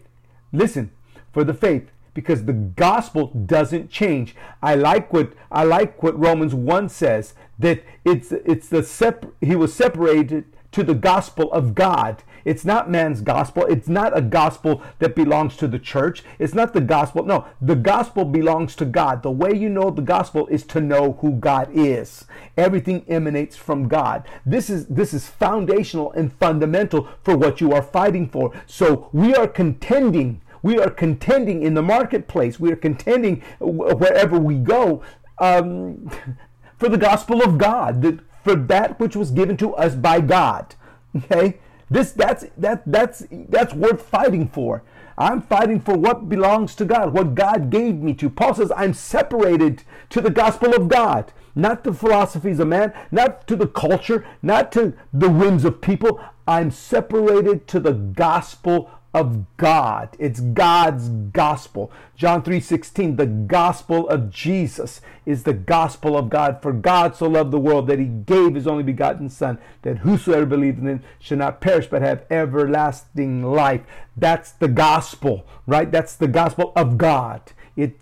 Listen, 0.53 0.91
for 1.33 1.45
the 1.45 1.55
faith, 1.55 1.91
because 2.15 2.45
the 2.45 2.53
gospel 2.53 3.29
doesn't 3.29 3.91
change. 3.91 4.37
I 4.63 4.75
like 4.75 5.13
what 5.13 5.33
I 5.51 5.65
like 5.65 6.03
what 6.03 6.19
Romans 6.19 6.55
1 6.55 6.89
says 6.91 7.35
that 7.59 7.83
it's 8.05 8.33
it's 8.33 8.69
the 8.69 8.83
sep- 8.83 9.33
he 9.41 9.57
was 9.57 9.73
separated 9.73 10.45
to 10.73 10.83
the 10.83 10.95
gospel 10.95 11.53
of 11.53 11.75
God. 11.75 12.23
It's 12.45 12.65
not 12.65 12.91
man's 12.91 13.21
gospel. 13.21 13.65
It's 13.67 13.89
not 13.89 14.17
a 14.17 14.21
gospel 14.21 14.83
that 14.99 15.15
belongs 15.15 15.57
to 15.59 15.69
the 15.69 15.79
church. 15.79 16.25
It's 16.39 16.55
not 16.55 16.73
the 16.73 16.81
gospel. 16.81 17.25
No, 17.25 17.47
the 17.61 17.77
gospel 17.77 18.25
belongs 18.25 18.75
to 18.77 18.85
God. 18.85 19.23
The 19.23 19.31
way 19.31 19.55
you 19.55 19.69
know 19.69 19.91
the 19.91 20.03
gospel 20.03 20.47
is 20.49 20.65
to 20.65 20.81
know 20.81 21.13
who 21.21 21.33
God 21.33 21.69
is. 21.73 22.25
Everything 22.57 23.05
emanates 23.09 23.57
from 23.57 23.89
God. 23.89 24.27
This 24.45 24.69
is 24.69 24.87
this 24.87 25.15
is 25.15 25.29
foundational 25.29 26.13
and 26.13 26.33
fundamental 26.33 27.09
for 27.23 27.37
what 27.37 27.61
you 27.61 27.73
are 27.73 27.83
fighting 27.83 28.29
for. 28.29 28.53
So 28.67 29.09
we 29.13 29.35
are 29.35 29.49
contending. 29.49 30.41
We 30.63 30.79
are 30.79 30.91
contending 30.91 31.63
in 31.63 31.75
the 31.75 31.83
marketplace. 31.83 32.59
We 32.59 32.73
are 32.73 32.77
contending 32.77 33.43
wherever 33.61 34.39
we 34.39 34.57
go 34.57 35.03
um, 35.39 36.11
for 36.79 36.89
the 36.89 36.99
gospel 36.99 37.43
of 37.43 37.59
God, 37.59 38.23
for 38.43 38.55
that 38.55 38.99
which 38.99 39.17
was 39.17 39.31
given 39.31 39.57
to 39.59 39.75
us 39.75 39.95
by 39.95 40.21
God. 40.21 40.75
Okay, 41.15 41.59
this 41.91 42.13
that's 42.13 42.47
that 42.57 42.83
that's 42.87 43.27
that's 43.31 43.75
worth 43.75 44.03
fighting 44.03 44.49
for. 44.49 44.83
I'm 45.19 45.43
fighting 45.43 45.79
for 45.81 45.97
what 45.97 46.29
belongs 46.29 46.75
to 46.77 46.85
God, 46.85 47.13
what 47.13 47.35
God 47.35 47.71
gave 47.71 47.97
me 47.97 48.15
to. 48.15 48.31
Paul 48.31 48.55
says 48.55 48.73
I'm 48.75 48.95
separated 48.95 49.85
to 50.11 50.21
the 50.21 50.31
gospel 50.31 50.75
of 50.75 50.89
God, 50.89 51.33
not 51.55 51.85
the 51.85 51.93
philosophies 51.93 52.59
of 52.61 52.69
man, 52.69 52.95
not 53.11 53.47
to 53.49 53.57
the 53.57 53.67
culture, 53.67 54.25
not 54.41 54.73
to 54.73 54.95
the 55.13 55.31
whims 55.31 55.65
of 55.65 55.83
people. 55.83 56.19
I'm 56.49 56.71
separated 56.71 57.69
to 57.69 57.81
the 57.81 57.93
gospel 57.93 58.91
of 59.15 59.45
God. 59.57 60.17
It's 60.19 60.41
God's 60.41 61.09
gospel. 61.09 61.91
John 62.17 62.43
3:16, 62.43 63.17
the 63.17 63.27
gospel 63.27 64.09
of 64.09 64.31
Jesus 64.31 65.01
is 65.27 65.43
the 65.43 65.53
gospel 65.53 66.17
of 66.17 66.31
God. 66.31 66.63
For 66.63 66.73
God 66.73 67.15
so 67.15 67.29
loved 67.29 67.51
the 67.51 67.59
world 67.59 67.87
that 67.89 67.99
he 67.99 68.07
gave 68.07 68.55
his 68.55 68.67
only 68.67 68.83
begotten 68.83 69.29
son 69.29 69.59
that 69.83 69.99
whosoever 69.99 70.47
believes 70.47 70.79
in 70.81 70.87
him 70.87 71.03
should 71.19 71.39
not 71.39 71.61
perish 71.61 71.89
but 71.89 72.03
have 72.03 72.25
everlasting 72.31 73.43
life. 73.43 73.83
That's 74.17 74.53
the 74.53 74.69
gospel, 74.69 75.47
right? 75.67 75.91
That's 75.91 76.17
the 76.17 76.29
gospel 76.29 76.73
of 76.75 76.97
God. 76.97 77.53
It 77.77 77.99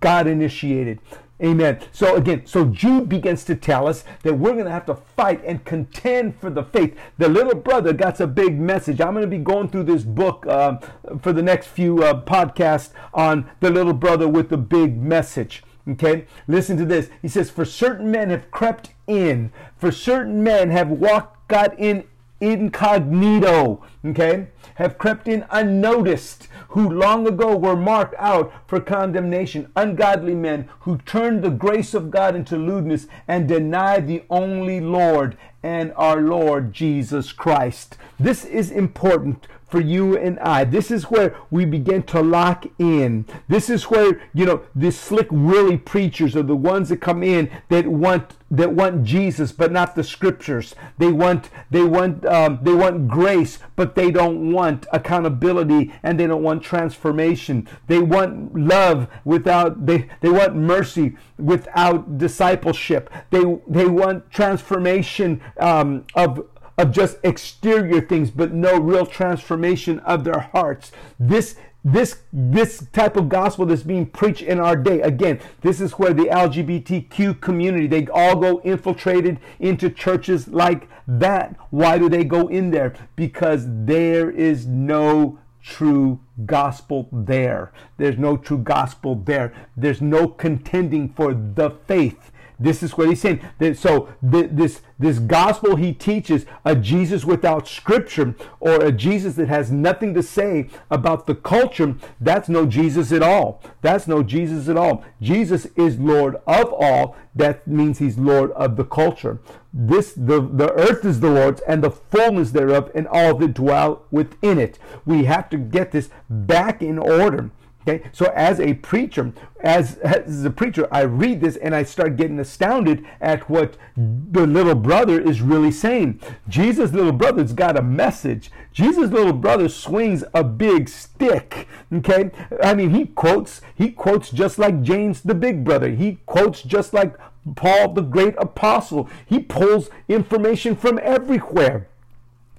God 0.00 0.26
initiated. 0.26 1.00
Amen. 1.42 1.80
So 1.90 2.14
again, 2.14 2.46
so 2.46 2.64
Jude 2.66 3.08
begins 3.08 3.44
to 3.46 3.56
tell 3.56 3.88
us 3.88 4.04
that 4.22 4.34
we're 4.34 4.52
going 4.52 4.66
to 4.66 4.70
have 4.70 4.86
to 4.86 4.94
fight 4.94 5.42
and 5.44 5.64
contend 5.64 6.38
for 6.38 6.48
the 6.48 6.62
faith. 6.62 6.96
The 7.18 7.28
little 7.28 7.56
brother 7.56 7.92
got 7.92 8.20
a 8.20 8.26
big 8.28 8.58
message. 8.60 9.00
I'm 9.00 9.14
going 9.14 9.24
to 9.24 9.36
be 9.36 9.42
going 9.42 9.68
through 9.68 9.84
this 9.84 10.04
book 10.04 10.46
uh, 10.46 10.78
for 11.20 11.32
the 11.32 11.42
next 11.42 11.66
few 11.66 12.04
uh, 12.04 12.22
podcasts 12.22 12.90
on 13.12 13.50
the 13.58 13.70
little 13.70 13.92
brother 13.92 14.28
with 14.28 14.48
the 14.48 14.56
big 14.56 14.96
message. 14.96 15.64
Okay, 15.86 16.26
listen 16.46 16.76
to 16.78 16.86
this. 16.86 17.10
He 17.20 17.28
says, 17.28 17.50
"For 17.50 17.66
certain 17.66 18.10
men 18.10 18.30
have 18.30 18.50
crept 18.50 18.90
in, 19.06 19.52
for 19.76 19.92
certain 19.92 20.42
men 20.42 20.70
have 20.70 20.88
walked, 20.88 21.48
got 21.48 21.78
in 21.78 22.04
incognito." 22.40 23.80
Okay, 24.04 24.48
have 24.74 24.98
crept 24.98 25.28
in 25.28 25.44
unnoticed 25.50 26.48
who 26.68 26.90
long 26.90 27.26
ago 27.26 27.56
were 27.56 27.76
marked 27.76 28.14
out 28.18 28.52
for 28.66 28.80
condemnation, 28.80 29.68
ungodly 29.76 30.34
men 30.34 30.68
who 30.80 30.98
turned 30.98 31.42
the 31.42 31.50
grace 31.50 31.94
of 31.94 32.10
God 32.10 32.34
into 32.34 32.56
lewdness 32.56 33.06
and 33.28 33.46
denied 33.46 34.08
the 34.08 34.24
only 34.28 34.80
Lord 34.80 35.36
and 35.62 35.92
our 35.96 36.20
Lord 36.20 36.72
Jesus 36.72 37.32
Christ. 37.32 37.96
This 38.18 38.44
is 38.44 38.72
important 38.72 39.46
for 39.68 39.80
you 39.80 40.16
and 40.16 40.38
I. 40.40 40.64
This 40.64 40.90
is 40.90 41.04
where 41.04 41.36
we 41.50 41.64
begin 41.64 42.02
to 42.04 42.20
lock 42.20 42.66
in. 42.78 43.26
This 43.48 43.68
is 43.68 43.84
where, 43.84 44.20
you 44.32 44.46
know, 44.46 44.62
the 44.74 44.92
slick 44.92 45.28
willy 45.30 45.76
preachers 45.76 46.36
are 46.36 46.42
the 46.42 46.56
ones 46.56 46.88
that 46.90 47.00
come 47.00 47.22
in 47.22 47.50
that 47.68 47.86
want 47.86 48.36
that 48.50 48.72
want 48.72 49.02
Jesus 49.04 49.50
but 49.52 49.72
not 49.72 49.94
the 49.94 50.04
scriptures. 50.04 50.74
They 50.98 51.10
want 51.10 51.50
they 51.70 51.82
want 51.82 52.24
um, 52.26 52.60
they 52.62 52.74
want 52.74 53.08
grace 53.08 53.58
but 53.74 53.94
they 53.94 54.10
don't 54.10 54.52
want 54.52 54.86
accountability 54.92 55.92
and 56.02 56.20
they 56.20 56.26
don't 56.26 56.42
want 56.42 56.62
transformation. 56.62 57.68
They 57.86 57.98
want 57.98 58.54
love 58.56 59.08
without 59.24 59.86
they 59.86 60.08
they 60.20 60.30
want 60.30 60.54
mercy 60.54 61.16
without 61.38 62.18
discipleship. 62.18 63.10
They 63.30 63.44
they 63.66 63.86
want 63.86 64.30
transformation 64.30 65.40
um, 65.58 66.04
of 66.14 66.46
of 66.76 66.90
just 66.90 67.18
exterior 67.22 68.00
things, 68.00 68.30
but 68.30 68.52
no 68.52 68.78
real 68.78 69.06
transformation 69.06 70.00
of 70.00 70.24
their 70.24 70.50
hearts. 70.52 70.92
This 71.18 71.56
this 71.86 72.20
this 72.32 72.86
type 72.92 73.14
of 73.14 73.28
gospel 73.28 73.66
that's 73.66 73.82
being 73.82 74.06
preached 74.06 74.40
in 74.40 74.58
our 74.58 74.74
day 74.74 75.02
again 75.02 75.38
this 75.60 75.82
is 75.82 75.92
where 75.98 76.14
the 76.14 76.24
lgbtq 76.24 77.38
community 77.42 77.86
they 77.86 78.06
all 78.06 78.36
go 78.36 78.58
infiltrated 78.64 79.38
into 79.60 79.90
churches 79.90 80.48
like 80.48 80.88
that. 81.06 81.56
Why 81.70 81.98
do 81.98 82.08
they 82.08 82.24
go 82.24 82.48
in 82.48 82.70
there? 82.70 82.94
Because 83.16 83.66
there 83.68 84.30
is 84.30 84.66
no 84.66 85.38
true 85.62 86.20
gospel 86.44 87.08
there. 87.12 87.72
There's 87.96 88.18
no 88.18 88.36
true 88.36 88.58
gospel 88.58 89.14
there. 89.14 89.54
There's 89.76 90.02
no 90.02 90.28
contending 90.28 91.08
for 91.10 91.34
the 91.34 91.70
faith 91.86 92.30
this 92.58 92.82
is 92.82 92.96
what 92.96 93.08
he's 93.08 93.20
saying. 93.20 93.40
So 93.74 94.08
this 94.22 94.82
this 94.98 95.18
gospel 95.18 95.76
he 95.76 95.92
teaches 95.92 96.46
a 96.64 96.76
Jesus 96.76 97.24
without 97.24 97.66
scripture 97.66 98.34
or 98.60 98.76
a 98.76 98.92
Jesus 98.92 99.34
that 99.34 99.48
has 99.48 99.70
nothing 99.70 100.14
to 100.14 100.22
say 100.22 100.68
about 100.90 101.26
the 101.26 101.34
culture. 101.34 101.96
That's 102.20 102.48
no 102.48 102.64
Jesus 102.66 103.10
at 103.12 103.22
all. 103.22 103.62
That's 103.82 104.06
no 104.06 104.22
Jesus 104.22 104.68
at 104.68 104.76
all. 104.76 105.04
Jesus 105.20 105.66
is 105.76 105.98
Lord 105.98 106.36
of 106.46 106.72
all. 106.72 107.16
That 107.34 107.66
means 107.66 107.98
he's 107.98 108.18
Lord 108.18 108.52
of 108.52 108.76
the 108.76 108.84
culture. 108.84 109.40
This 109.72 110.12
the 110.12 110.40
the 110.40 110.72
earth 110.74 111.04
is 111.04 111.18
the 111.18 111.30
Lord's 111.30 111.60
and 111.62 111.82
the 111.82 111.90
fullness 111.90 112.52
thereof, 112.52 112.90
and 112.94 113.08
all 113.08 113.34
that 113.34 113.54
dwell 113.54 114.04
within 114.12 114.58
it. 114.58 114.78
We 115.04 115.24
have 115.24 115.50
to 115.50 115.56
get 115.56 115.90
this 115.90 116.10
back 116.30 116.80
in 116.80 116.98
order. 116.98 117.50
Okay, 117.86 118.08
so 118.12 118.32
as 118.34 118.60
a 118.60 118.74
preacher, 118.74 119.32
as, 119.60 119.98
as 119.98 120.42
a 120.44 120.50
preacher, 120.50 120.88
I 120.90 121.02
read 121.02 121.42
this 121.42 121.56
and 121.56 121.74
I 121.74 121.82
start 121.82 122.16
getting 122.16 122.40
astounded 122.40 123.04
at 123.20 123.50
what 123.50 123.76
the 123.96 124.46
little 124.46 124.74
brother 124.74 125.20
is 125.20 125.42
really 125.42 125.70
saying. 125.70 126.20
Jesus' 126.48 126.92
little 126.92 127.12
brother's 127.12 127.52
got 127.52 127.78
a 127.78 127.82
message. 127.82 128.50
Jesus' 128.72 129.10
little 129.10 129.34
brother 129.34 129.68
swings 129.68 130.24
a 130.32 130.42
big 130.42 130.88
stick. 130.88 131.68
Okay, 131.92 132.30
I 132.62 132.74
mean 132.74 132.90
he 132.90 133.06
quotes 133.06 133.60
he 133.74 133.90
quotes 133.90 134.30
just 134.30 134.58
like 134.58 134.82
James 134.82 135.20
the 135.20 135.34
big 135.34 135.62
brother. 135.62 135.90
He 135.90 136.20
quotes 136.24 136.62
just 136.62 136.94
like 136.94 137.14
Paul 137.54 137.92
the 137.92 138.00
great 138.00 138.34
apostle. 138.38 139.10
He 139.26 139.40
pulls 139.40 139.90
information 140.08 140.74
from 140.74 140.98
everywhere. 141.02 141.88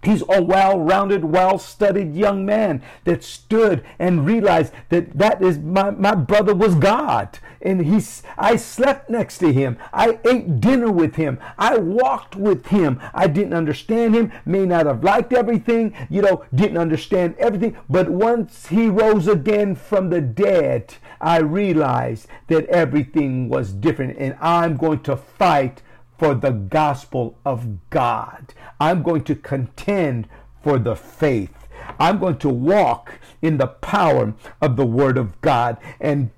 He's 0.05 0.23
a 0.29 0.41
well 0.41 0.79
rounded, 0.79 1.25
well 1.25 1.57
studied 1.57 2.15
young 2.15 2.45
man 2.45 2.81
that 3.05 3.23
stood 3.23 3.83
and 3.97 4.25
realized 4.25 4.73
that 4.89 5.17
that 5.17 5.41
is 5.41 5.57
my, 5.59 5.89
my 5.89 6.15
brother 6.15 6.53
was 6.53 6.75
God. 6.75 7.39
And 7.61 7.83
he's, 7.83 8.21
I 8.37 8.57
slept 8.57 9.09
next 9.09 9.39
to 9.39 9.51
him. 9.51 9.77
I 9.91 10.19
ate 10.23 10.61
dinner 10.61 10.91
with 10.91 11.15
him. 11.15 11.39
I 11.57 11.77
walked 11.77 12.35
with 12.35 12.67
him. 12.67 13.01
I 13.11 13.25
didn't 13.27 13.53
understand 13.53 14.13
him, 14.13 14.31
may 14.45 14.67
not 14.67 14.85
have 14.85 15.03
liked 15.03 15.33
everything, 15.33 15.95
you 16.09 16.21
know, 16.21 16.45
didn't 16.53 16.77
understand 16.77 17.35
everything. 17.39 17.75
But 17.89 18.09
once 18.09 18.67
he 18.67 18.87
rose 18.87 19.27
again 19.27 19.73
from 19.73 20.11
the 20.11 20.21
dead, 20.21 20.93
I 21.19 21.39
realized 21.39 22.27
that 22.47 22.67
everything 22.67 23.49
was 23.49 23.73
different. 23.73 24.17
And 24.19 24.37
I'm 24.39 24.77
going 24.77 25.01
to 25.03 25.17
fight 25.17 25.81
for 26.17 26.33
the 26.33 26.51
gospel 26.51 27.37
of 27.45 27.89
God. 27.89 28.53
I'm 28.79 29.03
going 29.03 29.23
to 29.25 29.35
contend 29.35 30.27
for 30.63 30.79
the 30.79 30.95
faith. 30.95 31.67
I'm 31.99 32.19
going 32.19 32.37
to 32.39 32.49
walk 32.49 33.19
in 33.41 33.57
the 33.57 33.67
power 33.67 34.33
of 34.61 34.75
the 34.75 34.85
word 34.85 35.17
of 35.17 35.39
God. 35.41 35.77
And 35.99 36.31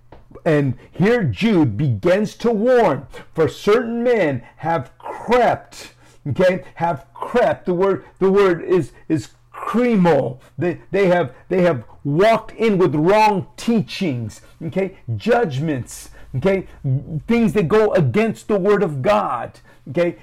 and 0.45 0.75
here 0.91 1.23
Jude 1.23 1.77
begins 1.77 2.35
to 2.35 2.51
warn 2.51 3.07
for 3.33 3.47
certain 3.47 4.03
men 4.03 4.43
have 4.57 4.97
crept 4.97 5.93
okay 6.27 6.63
have 6.75 7.05
crept 7.13 7.65
the 7.65 7.73
word 7.73 8.05
the 8.19 8.31
word 8.31 8.63
is 8.63 8.91
is 9.09 9.29
cremo 9.53 10.39
they, 10.57 10.79
they 10.91 11.07
have 11.07 11.33
they 11.49 11.61
have 11.61 11.83
walked 12.03 12.51
in 12.51 12.77
with 12.77 12.95
wrong 12.95 13.47
teachings 13.57 14.41
okay 14.63 14.97
judgments 15.15 16.11
okay? 16.35 16.67
Things 17.27 17.53
that 17.53 17.67
go 17.67 17.93
against 17.93 18.47
the 18.47 18.59
word 18.59 18.83
of 18.83 19.01
god. 19.01 19.59
Okay? 19.89 20.17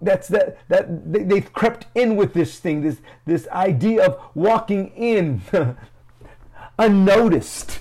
That's 0.00 0.28
that 0.28 0.58
that 0.68 1.12
they, 1.12 1.22
they've 1.22 1.52
crept 1.52 1.86
in 1.94 2.16
with 2.16 2.34
this 2.34 2.58
thing 2.58 2.82
this 2.82 2.98
this 3.24 3.48
idea 3.48 4.04
of 4.06 4.20
walking 4.34 4.88
in 4.88 5.40
unnoticed. 6.78 7.80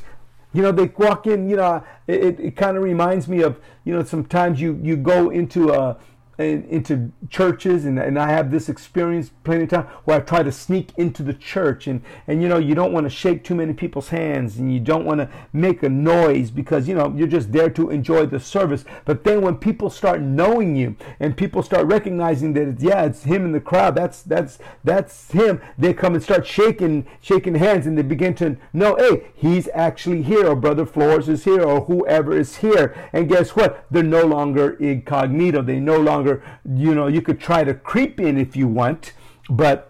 You 0.53 0.61
know 0.61 0.71
they 0.71 0.85
walk 0.85 1.27
in 1.27 1.49
you 1.49 1.57
know 1.57 1.83
it, 2.07 2.39
it 2.39 2.55
kind 2.55 2.77
of 2.77 2.83
reminds 2.83 3.27
me 3.27 3.41
of 3.41 3.59
you 3.83 3.93
know 3.93 4.03
sometimes 4.03 4.61
you 4.61 4.79
you 4.81 4.95
go 4.95 5.31
into 5.31 5.73
a 5.73 5.97
in, 6.37 6.63
into 6.65 7.11
churches 7.29 7.85
and, 7.85 7.99
and 7.99 8.17
I 8.17 8.29
have 8.29 8.51
this 8.51 8.69
experience 8.69 9.31
plenty 9.43 9.63
of 9.63 9.69
time 9.69 9.87
where 10.05 10.17
I 10.17 10.21
try 10.21 10.43
to 10.43 10.51
sneak 10.51 10.91
into 10.97 11.23
the 11.23 11.33
church. 11.33 11.87
And, 11.87 12.01
and 12.27 12.41
you 12.41 12.47
know 12.47 12.57
you 12.57 12.75
don't 12.75 12.93
want 12.93 13.05
to 13.05 13.09
shake 13.09 13.43
too 13.43 13.55
many 13.55 13.73
people's 13.73 14.09
hands 14.09 14.57
and 14.57 14.73
you 14.73 14.79
don't 14.79 15.05
want 15.05 15.19
to 15.19 15.29
make 15.51 15.83
a 15.83 15.89
noise 15.89 16.51
because 16.51 16.87
you 16.87 16.95
know 16.95 17.13
you're 17.15 17.27
just 17.27 17.51
there 17.51 17.69
to 17.71 17.89
enjoy 17.89 18.25
the 18.25 18.39
service. 18.39 18.85
But 19.05 19.23
then 19.23 19.41
when 19.41 19.57
people 19.57 19.89
start 19.89 20.21
knowing 20.21 20.75
you 20.75 20.95
and 21.19 21.35
people 21.35 21.61
start 21.63 21.85
recognizing 21.87 22.53
that 22.53 22.67
it's, 22.67 22.83
yeah 22.83 23.03
it's 23.03 23.23
him 23.23 23.45
in 23.45 23.51
the 23.51 23.59
crowd 23.59 23.95
that's 23.95 24.21
that's 24.23 24.59
that's 24.83 25.31
him 25.31 25.61
they 25.77 25.93
come 25.93 26.13
and 26.13 26.23
start 26.23 26.47
shaking 26.47 27.05
shaking 27.21 27.55
hands 27.55 27.85
and 27.85 27.97
they 27.97 28.01
begin 28.01 28.33
to 28.35 28.57
know 28.71 28.95
hey 28.97 29.31
he's 29.35 29.67
actually 29.73 30.23
here 30.23 30.47
or 30.47 30.55
brother 30.55 30.85
Flores 30.85 31.27
is 31.27 31.43
here 31.43 31.61
or 31.61 31.81
whoever 31.81 32.37
is 32.37 32.57
here. 32.57 32.95
And 33.11 33.27
guess 33.27 33.55
what? 33.55 33.85
They're 33.91 34.03
no 34.03 34.25
longer 34.25 34.73
incognito. 34.75 35.61
They 35.61 35.79
no 35.79 35.99
longer 35.99 36.22
longer, 36.23 36.43
you 36.65 36.95
know, 36.95 37.07
you 37.07 37.21
could 37.21 37.39
try 37.39 37.63
to 37.63 37.73
creep 37.73 38.19
in 38.19 38.37
if 38.37 38.55
you 38.55 38.67
want, 38.67 39.13
but 39.49 39.89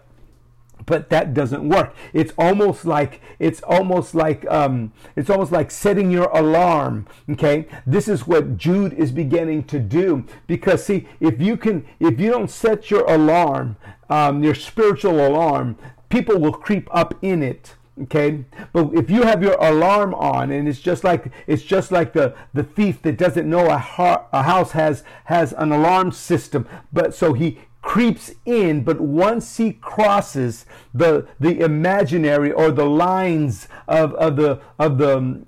but 0.86 1.08
that 1.08 1.32
doesn't 1.32 1.66
work. 1.66 1.94
It's 2.12 2.32
almost 2.36 2.84
like 2.84 3.22
it's 3.38 3.62
almost 3.62 4.14
like 4.14 4.44
um, 4.50 4.92
it's 5.16 5.30
almost 5.30 5.50
like 5.50 5.70
setting 5.70 6.10
your 6.10 6.28
alarm. 6.30 7.06
Okay, 7.30 7.66
this 7.86 8.06
is 8.06 8.26
what 8.26 8.58
Jude 8.58 8.92
is 8.92 9.10
beginning 9.10 9.64
to 9.64 9.78
do 9.78 10.24
because 10.46 10.84
see, 10.84 11.08
if 11.20 11.40
you 11.40 11.56
can, 11.56 11.86
if 12.00 12.20
you 12.20 12.30
don't 12.30 12.50
set 12.50 12.90
your 12.90 13.04
alarm, 13.10 13.76
um, 14.10 14.44
your 14.44 14.54
spiritual 14.54 15.26
alarm, 15.26 15.78
people 16.10 16.38
will 16.38 16.52
creep 16.52 16.88
up 16.90 17.14
in 17.22 17.42
it 17.42 17.76
okay? 18.02 18.44
But 18.72 18.94
if 18.94 19.10
you 19.10 19.22
have 19.22 19.42
your 19.42 19.54
alarm 19.54 20.14
on 20.14 20.50
and 20.50 20.68
it's 20.68 20.80
just 20.80 21.04
like 21.04 21.30
it's 21.46 21.62
just 21.62 21.92
like 21.92 22.12
the 22.12 22.34
the 22.52 22.62
thief 22.62 23.02
that 23.02 23.16
doesn't 23.16 23.48
know 23.48 23.70
a, 23.70 23.78
ha- 23.78 24.26
a 24.32 24.42
house 24.42 24.72
has 24.72 25.04
has 25.24 25.52
an 25.52 25.72
alarm 25.72 26.12
system 26.12 26.68
but 26.92 27.14
so 27.14 27.32
he 27.32 27.58
creeps 27.82 28.32
in 28.46 28.82
but 28.82 28.98
once 29.00 29.58
he 29.58 29.72
crosses 29.72 30.64
the 30.94 31.26
the 31.38 31.60
imaginary 31.60 32.50
or 32.50 32.70
the 32.70 32.86
lines 32.86 33.68
of 33.86 34.14
of 34.14 34.36
the 34.36 34.60
of 34.78 34.98
the 34.98 35.44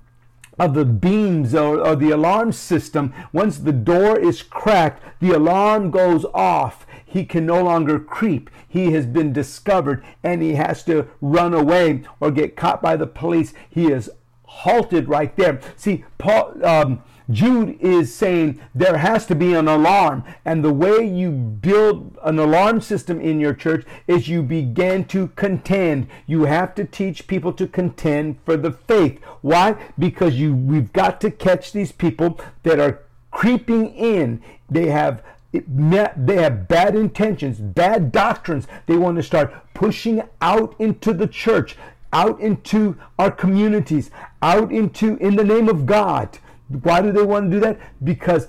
of 0.59 0.73
the 0.73 0.85
beams 0.85 1.53
or, 1.53 1.79
or 1.79 1.95
the 1.95 2.09
alarm 2.09 2.51
system 2.51 3.13
once 3.31 3.57
the 3.59 3.71
door 3.71 4.17
is 4.17 4.41
cracked 4.41 5.03
the 5.19 5.31
alarm 5.31 5.91
goes 5.91 6.25
off 6.33 6.86
he 7.17 7.25
can 7.25 7.47
no 7.47 7.63
longer 7.63 7.99
creep. 7.99 8.49
He 8.67 8.91
has 8.91 9.07
been 9.07 9.33
discovered 9.33 10.05
and 10.23 10.41
he 10.41 10.53
has 10.53 10.83
to 10.83 11.07
run 11.19 11.53
away 11.53 12.03
or 12.19 12.29
get 12.29 12.55
caught 12.55 12.79
by 12.79 12.95
the 12.95 13.07
police. 13.07 13.55
He 13.69 13.91
is 13.91 14.09
halted 14.43 15.09
right 15.09 15.35
there. 15.35 15.59
See, 15.75 16.05
Paul, 16.19 16.63
um, 16.63 17.03
Jude 17.29 17.77
is 17.81 18.13
saying 18.13 18.61
there 18.75 18.97
has 18.97 19.25
to 19.25 19.35
be 19.35 19.55
an 19.55 19.67
alarm. 19.67 20.23
And 20.45 20.63
the 20.63 20.71
way 20.71 21.05
you 21.05 21.31
build 21.31 22.19
an 22.23 22.37
alarm 22.37 22.81
system 22.81 23.19
in 23.19 23.39
your 23.39 23.55
church 23.55 23.83
is 24.05 24.27
you 24.27 24.43
begin 24.43 25.05
to 25.05 25.29
contend. 25.29 26.07
You 26.27 26.43
have 26.45 26.75
to 26.75 26.85
teach 26.85 27.25
people 27.25 27.51
to 27.53 27.67
contend 27.67 28.37
for 28.45 28.55
the 28.55 28.71
faith. 28.71 29.19
Why? 29.41 29.75
Because 29.97 30.35
you 30.35 30.53
we've 30.55 30.93
got 30.93 31.19
to 31.21 31.31
catch 31.31 31.71
these 31.71 31.91
people 31.91 32.39
that 32.61 32.79
are 32.79 33.01
creeping 33.31 33.93
in. 33.95 34.41
They 34.69 34.87
have 34.87 35.23
they 35.53 36.35
have 36.35 36.67
bad 36.67 36.95
intentions, 36.95 37.59
bad 37.59 38.11
doctrines. 38.11 38.67
They 38.85 38.97
want 38.97 39.17
to 39.17 39.23
start 39.23 39.53
pushing 39.73 40.21
out 40.41 40.75
into 40.79 41.13
the 41.13 41.27
church, 41.27 41.77
out 42.11 42.39
into 42.39 42.97
our 43.17 43.31
communities, 43.31 44.11
out 44.41 44.71
into 44.71 45.17
in 45.17 45.35
the 45.35 45.43
name 45.43 45.69
of 45.69 45.85
God. 45.85 46.39
Why 46.67 47.01
do 47.01 47.11
they 47.11 47.23
want 47.23 47.49
to 47.49 47.57
do 47.57 47.59
that? 47.61 47.79
Because 48.03 48.47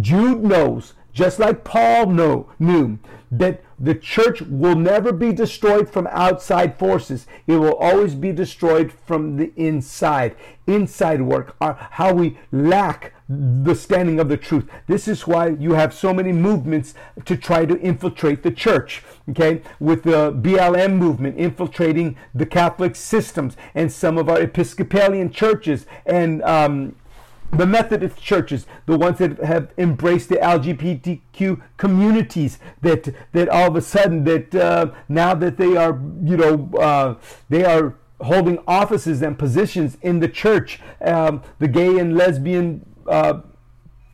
Jude 0.00 0.42
knows, 0.42 0.94
just 1.18 1.40
like 1.40 1.64
Paul 1.64 2.06
know, 2.06 2.48
knew, 2.60 3.00
that 3.28 3.64
the 3.76 3.96
church 3.96 4.40
will 4.40 4.76
never 4.76 5.12
be 5.12 5.32
destroyed 5.32 5.90
from 5.90 6.06
outside 6.12 6.78
forces. 6.78 7.26
It 7.48 7.56
will 7.56 7.74
always 7.74 8.14
be 8.14 8.30
destroyed 8.30 8.92
from 8.92 9.36
the 9.36 9.52
inside. 9.56 10.36
Inside 10.68 11.22
work, 11.22 11.56
how 11.60 12.12
we 12.12 12.38
lack 12.52 13.14
the 13.28 13.74
standing 13.74 14.20
of 14.20 14.28
the 14.28 14.36
truth. 14.36 14.70
This 14.86 15.08
is 15.08 15.26
why 15.26 15.48
you 15.48 15.72
have 15.72 15.92
so 15.92 16.14
many 16.14 16.30
movements 16.30 16.94
to 17.24 17.36
try 17.36 17.66
to 17.66 17.76
infiltrate 17.80 18.44
the 18.44 18.52
church. 18.52 19.02
Okay, 19.28 19.62
with 19.80 20.04
the 20.04 20.32
BLM 20.32 20.96
movement 20.98 21.36
infiltrating 21.36 22.16
the 22.32 22.46
Catholic 22.46 22.94
systems 22.94 23.56
and 23.74 23.90
some 23.90 24.18
of 24.18 24.28
our 24.28 24.40
Episcopalian 24.40 25.30
churches 25.32 25.84
and 26.06 26.42
um, 26.44 26.94
the 27.52 27.66
Methodist 27.66 28.20
churches, 28.20 28.66
the 28.86 28.96
ones 28.96 29.18
that 29.18 29.38
have 29.42 29.72
embraced 29.78 30.28
the 30.28 30.36
LGBTQ 30.36 31.60
communities, 31.76 32.58
that 32.82 33.14
that 33.32 33.48
all 33.48 33.68
of 33.68 33.76
a 33.76 33.80
sudden 33.80 34.24
that 34.24 34.54
uh, 34.54 34.90
now 35.08 35.34
that 35.34 35.56
they 35.56 35.76
are 35.76 36.00
you 36.22 36.36
know 36.36 36.70
uh, 36.78 37.14
they 37.48 37.64
are 37.64 37.94
holding 38.20 38.58
offices 38.66 39.22
and 39.22 39.38
positions 39.38 39.96
in 40.02 40.20
the 40.20 40.28
church, 40.28 40.80
um, 41.00 41.42
the 41.58 41.68
gay 41.68 41.98
and 41.98 42.16
lesbian 42.16 42.84
uh, 43.06 43.40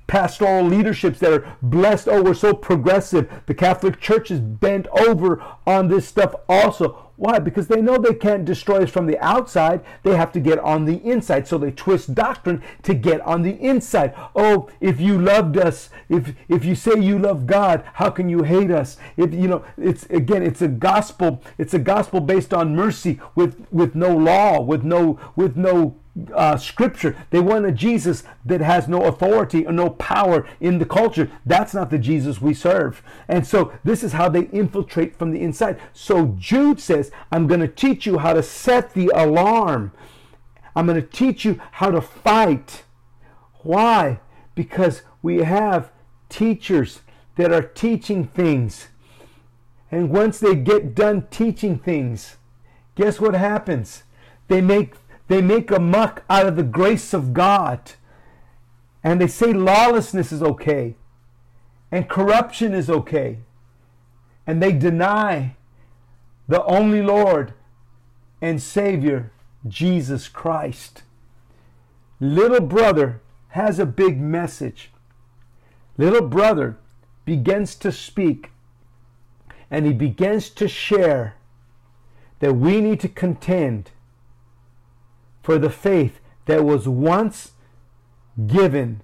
pastoral 0.06 0.64
leaderships 0.64 1.18
that 1.20 1.32
are 1.32 1.56
blessed. 1.62 2.08
Oh, 2.08 2.22
we're 2.22 2.34
so 2.34 2.54
progressive. 2.54 3.30
The 3.46 3.54
Catholic 3.54 4.00
Church 4.00 4.30
is 4.30 4.40
bent 4.40 4.86
over 4.88 5.42
on 5.66 5.88
this 5.88 6.06
stuff 6.06 6.34
also. 6.48 7.03
Why? 7.16 7.38
Because 7.38 7.68
they 7.68 7.81
know 7.81 7.96
they 7.96 8.14
can't 8.14 8.44
destroy 8.44 8.83
us 8.83 8.90
from 8.90 9.07
the 9.07 9.18
outside. 9.24 9.85
They 10.03 10.16
have 10.16 10.33
to 10.33 10.40
get 10.40 10.59
on 10.59 10.85
the 10.85 10.96
inside. 10.96 11.46
So 11.46 11.59
they 11.59 11.70
twist 11.70 12.14
doctrine 12.14 12.62
to 12.83 12.94
get 12.94 13.20
on 13.20 13.42
the 13.42 13.53
inside. 13.61 14.14
Oh, 14.35 14.68
if 14.81 15.00
you 15.00 15.20
loved 15.20 15.57
us, 15.57 15.90
if 16.09 16.35
if 16.48 16.64
you 16.64 16.74
say 16.74 16.98
you 16.98 17.18
love 17.18 17.46
God, 17.46 17.85
how 17.94 18.11
can 18.11 18.29
you 18.29 18.42
hate 18.42 18.70
us? 18.70 18.96
If 19.16 19.33
you 19.33 19.46
know, 19.46 19.64
it's 19.77 20.05
again, 20.07 20.42
it's 20.42 20.62
a 20.62 20.68
gospel. 20.68 21.42
It's 21.57 21.74
a 21.74 21.79
gospel 21.79 22.20
based 22.20 22.53
on 22.53 22.74
mercy 22.74 23.20
with 23.35 23.66
with 23.70 23.94
no 23.94 24.16
law, 24.16 24.61
with 24.61 24.83
no 24.83 25.20
with 25.37 25.57
no 25.57 25.96
uh, 26.33 26.57
scripture. 26.57 27.16
They 27.31 27.40
want 27.40 27.66
a 27.66 27.72
Jesus 27.72 28.22
that 28.44 28.61
has 28.61 28.88
no 28.88 29.03
authority 29.05 29.66
or 29.66 29.72
no 29.72 29.90
power 29.90 30.46
in 30.61 30.79
the 30.79 30.85
culture. 30.85 31.31
That's 31.44 31.74
not 31.74 31.90
the 31.90 31.98
Jesus 31.98 32.40
we 32.40 32.55
serve. 32.55 33.03
And 33.29 33.46
so 33.46 33.72
this 33.83 34.03
is 34.05 34.12
how 34.12 34.29
they 34.29 34.46
infiltrate 34.46 35.16
from 35.16 35.33
the 35.33 35.40
inside. 35.40 35.81
So 35.92 36.37
Jude 36.38 36.81
says, 36.81 37.11
I'm 37.33 37.46
going 37.46 37.61
to 37.61 37.68
teach 37.68 38.07
you 38.07 38.18
how 38.18 38.33
to 38.33 38.42
set 38.42 38.94
the 38.94 39.11
alarm. 39.14 39.92
I'm 40.77 40.87
going 40.87 41.00
to 41.00 41.07
teach 41.07 41.44
you 41.44 41.61
how 41.72 41.90
to 41.90 42.00
fight. 42.00 42.85
Why? 43.62 44.20
Because 44.55 45.03
we 45.22 45.38
have 45.38 45.90
teachers 46.29 47.00
that 47.37 47.53
are 47.53 47.62
teaching 47.62 48.27
things. 48.29 48.88
And 49.90 50.11
once 50.11 50.38
they 50.38 50.55
get 50.55 50.94
done 50.94 51.27
teaching 51.31 51.79
things, 51.79 52.37
guess 52.94 53.20
what 53.20 53.35
happens? 53.35 54.05
They 54.48 54.61
make 54.61 54.94
they 55.28 55.40
make 55.40 55.70
a 55.70 55.78
muck 55.78 56.24
out 56.28 56.46
of 56.46 56.56
the 56.56 56.62
grace 56.62 57.14
of 57.14 57.32
God. 57.32 57.92
And 59.02 59.20
they 59.20 59.26
say 59.26 59.52
lawlessness 59.52 60.32
is 60.32 60.42
okay. 60.42 60.96
And 61.90 62.08
corruption 62.08 62.74
is 62.74 62.90
okay. 62.90 63.38
And 64.46 64.62
they 64.62 64.72
deny 64.72 65.56
the 66.48 66.64
only 66.64 67.02
Lord 67.02 67.54
and 68.40 68.60
Savior, 68.60 69.32
Jesus 69.66 70.28
Christ. 70.28 71.02
Little 72.20 72.60
brother 72.60 73.22
has 73.48 73.78
a 73.78 73.87
big 73.87 74.20
message. 74.20 74.90
Little 75.96 76.28
brother 76.28 76.76
begins 77.24 77.74
to 77.76 77.92
speak 77.92 78.50
and 79.70 79.87
he 79.87 79.92
begins 79.92 80.50
to 80.50 80.68
share 80.68 81.37
that 82.40 82.54
we 82.54 82.80
need 82.80 83.00
to 83.00 83.08
contend 83.08 83.90
for 85.44 85.59
the 85.59 85.70
faith 85.70 86.20
that 86.46 86.64
was 86.64 86.88
once 86.88 87.52
given 88.46 89.02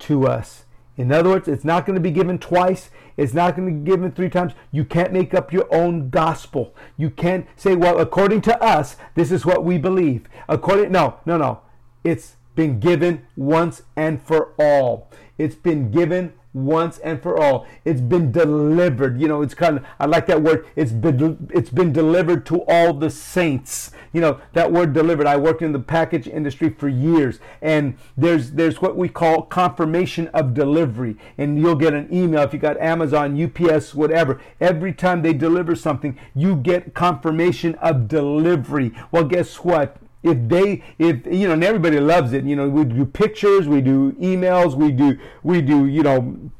to 0.00 0.26
us. 0.26 0.64
In 0.96 1.10
other 1.12 1.30
words, 1.30 1.48
it's 1.48 1.64
not 1.64 1.86
going 1.86 1.94
to 1.94 2.00
be 2.00 2.10
given 2.10 2.38
twice. 2.38 2.90
It's 3.16 3.32
not 3.34 3.56
going 3.56 3.68
to 3.68 3.74
be 3.74 3.90
given 3.90 4.12
three 4.12 4.28
times. 4.28 4.52
You 4.72 4.84
can't 4.84 5.12
make 5.12 5.32
up 5.32 5.52
your 5.52 5.72
own 5.72 6.10
gospel. 6.10 6.74
You 6.96 7.10
can't 7.10 7.46
say, 7.56 7.74
well, 7.74 7.98
according 7.98 8.42
to 8.42 8.62
us, 8.62 8.96
this 9.14 9.32
is 9.32 9.46
what 9.46 9.64
we 9.64 9.78
believe. 9.78 10.26
According, 10.48 10.92
no, 10.92 11.20
no, 11.24 11.36
no. 11.36 11.60
It's 12.02 12.36
been 12.54 12.80
given 12.80 13.26
once 13.36 13.82
and 13.96 14.22
for 14.22 14.54
all. 14.58 15.10
It's 15.38 15.56
been 15.56 15.90
given 15.90 16.34
once 16.54 16.98
and 16.98 17.20
for 17.20 17.38
all. 17.38 17.66
It's 17.84 18.00
been 18.00 18.32
delivered. 18.32 19.20
You 19.20 19.28
know, 19.28 19.42
it's 19.42 19.54
kind 19.54 19.78
of 19.78 19.84
I 19.98 20.06
like 20.06 20.26
that 20.26 20.42
word. 20.42 20.66
It's 20.76 20.92
been 20.92 21.48
it's 21.52 21.70
been 21.70 21.92
delivered 21.92 22.46
to 22.46 22.62
all 22.62 22.94
the 22.94 23.10
saints. 23.10 23.90
You 24.12 24.20
know, 24.20 24.40
that 24.52 24.72
word 24.72 24.92
delivered. 24.92 25.26
I 25.26 25.36
worked 25.36 25.60
in 25.60 25.72
the 25.72 25.80
package 25.80 26.28
industry 26.28 26.70
for 26.70 26.88
years 26.88 27.40
and 27.60 27.98
there's 28.16 28.52
there's 28.52 28.80
what 28.80 28.96
we 28.96 29.08
call 29.08 29.42
confirmation 29.42 30.28
of 30.28 30.54
delivery. 30.54 31.16
And 31.36 31.58
you'll 31.58 31.74
get 31.74 31.92
an 31.92 32.08
email 32.12 32.42
if 32.42 32.52
you 32.52 32.60
got 32.60 32.78
Amazon, 32.78 33.40
UPS, 33.42 33.94
whatever. 33.94 34.40
Every 34.60 34.92
time 34.92 35.22
they 35.22 35.32
deliver 35.34 35.74
something, 35.74 36.18
you 36.34 36.54
get 36.54 36.94
confirmation 36.94 37.74
of 37.76 38.06
delivery. 38.06 38.92
Well, 39.10 39.24
guess 39.24 39.56
what? 39.56 39.96
If 40.24 40.48
they 40.48 40.82
if 40.98 41.24
you 41.26 41.46
know 41.46 41.54
and 41.54 41.62
everybody 41.62 42.00
loves 42.00 42.32
it 42.32 42.44
you 42.44 42.56
know 42.56 42.68
we 42.68 42.84
do 42.84 43.04
pictures 43.04 43.68
we 43.68 43.80
do 43.80 44.10
emails 44.14 44.74
we 44.74 44.90
do 44.90 45.16
we 45.44 45.60
do 45.62 45.86
you 45.86 46.02
know 46.02 46.50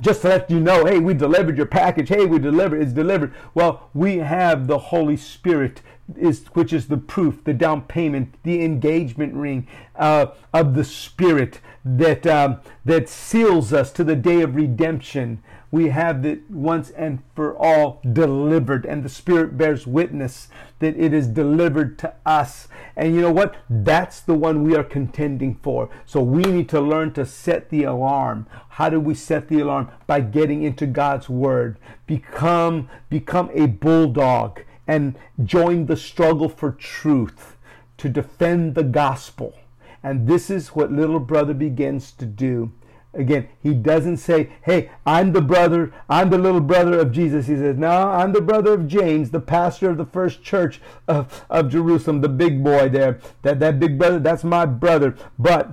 just 0.00 0.22
to 0.22 0.28
let 0.28 0.50
you 0.50 0.60
know, 0.60 0.84
hey, 0.84 0.98
we 0.98 1.14
delivered 1.14 1.56
your 1.56 1.66
package. 1.66 2.08
Hey, 2.08 2.24
we 2.24 2.38
delivered. 2.38 2.80
It's 2.80 2.92
delivered. 2.92 3.34
Well, 3.54 3.88
we 3.94 4.18
have 4.18 4.66
the 4.66 4.78
Holy 4.78 5.16
Spirit, 5.16 5.82
is 6.16 6.46
which 6.52 6.72
is 6.72 6.88
the 6.88 6.96
proof, 6.96 7.44
the 7.44 7.54
down 7.54 7.82
payment, 7.82 8.34
the 8.42 8.64
engagement 8.64 9.34
ring 9.34 9.66
uh, 9.96 10.26
of 10.52 10.74
the 10.74 10.84
Spirit 10.84 11.60
that 11.84 12.26
um, 12.26 12.60
that 12.84 13.08
seals 13.08 13.72
us 13.72 13.90
to 13.92 14.04
the 14.04 14.16
day 14.16 14.40
of 14.40 14.54
redemption. 14.54 15.42
We 15.70 15.88
have 15.88 16.24
it 16.24 16.50
once 16.50 16.90
and 16.90 17.22
for 17.34 17.56
all 17.56 18.00
delivered, 18.10 18.86
and 18.86 19.02
the 19.02 19.10
Spirit 19.10 19.58
bears 19.58 19.86
witness 19.86 20.48
that 20.78 20.98
it 20.98 21.12
is 21.12 21.26
delivered 21.28 21.98
to 21.98 22.14
us. 22.24 22.68
And 22.96 23.14
you 23.14 23.20
know 23.20 23.32
what? 23.32 23.54
That's 23.68 24.20
the 24.20 24.34
one 24.34 24.62
we 24.62 24.74
are 24.74 24.84
contending 24.84 25.56
for. 25.62 25.90
So 26.06 26.22
we 26.22 26.42
need 26.42 26.70
to 26.70 26.80
learn 26.80 27.12
to 27.14 27.26
set 27.26 27.68
the 27.68 27.84
alarm. 27.84 28.46
How 28.70 28.88
do 28.88 28.98
we 28.98 29.14
set 29.14 29.48
the 29.48 29.60
alarm? 29.60 29.90
By 30.06 30.20
getting 30.20 30.62
into 30.62 30.86
God's 30.86 31.28
Word. 31.28 31.78
Become 32.06 32.88
become 33.10 33.50
a 33.52 33.66
bulldog 33.66 34.62
and 34.86 35.18
join 35.44 35.84
the 35.84 35.96
struggle 35.96 36.48
for 36.48 36.72
truth 36.72 37.56
to 37.98 38.08
defend 38.08 38.74
the 38.74 38.84
gospel. 38.84 39.54
And 40.02 40.26
this 40.26 40.48
is 40.48 40.68
what 40.68 40.90
little 40.90 41.20
brother 41.20 41.52
begins 41.52 42.12
to 42.12 42.24
do. 42.24 42.72
Again, 43.18 43.48
he 43.60 43.74
doesn't 43.74 44.18
say, 44.18 44.50
Hey, 44.62 44.90
I'm 45.04 45.32
the 45.32 45.42
brother, 45.42 45.92
I'm 46.08 46.30
the 46.30 46.38
little 46.38 46.60
brother 46.60 47.00
of 47.00 47.10
Jesus. 47.10 47.48
He 47.48 47.56
says, 47.56 47.76
No, 47.76 47.90
I'm 47.90 48.32
the 48.32 48.40
brother 48.40 48.72
of 48.72 48.86
James, 48.86 49.30
the 49.30 49.40
pastor 49.40 49.90
of 49.90 49.96
the 49.96 50.06
first 50.06 50.44
church 50.44 50.80
of, 51.08 51.44
of 51.50 51.68
Jerusalem, 51.68 52.20
the 52.20 52.28
big 52.28 52.62
boy 52.62 52.88
there. 52.88 53.18
That, 53.42 53.58
that 53.58 53.80
big 53.80 53.98
brother, 53.98 54.20
that's 54.20 54.44
my 54.44 54.66
brother. 54.66 55.16
But 55.36 55.72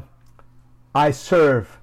I 0.95 1.11
serve 1.11 1.77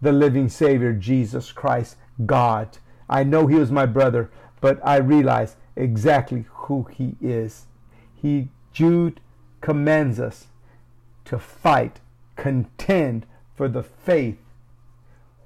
the 0.00 0.12
living 0.12 0.48
Savior, 0.48 0.92
Jesus 0.92 1.50
Christ, 1.50 1.96
God. 2.24 2.78
I 3.08 3.24
know 3.24 3.48
he 3.48 3.56
was 3.56 3.72
my 3.72 3.86
brother, 3.86 4.30
but 4.60 4.78
I 4.86 4.98
realize 4.98 5.56
exactly 5.74 6.44
who 6.48 6.84
he 6.84 7.16
is. 7.20 7.66
He, 8.14 8.50
Jude 8.72 9.20
commands 9.60 10.20
us 10.20 10.46
to 11.24 11.40
fight, 11.40 11.98
contend 12.36 13.26
for 13.56 13.66
the 13.66 13.82
faith 13.82 14.38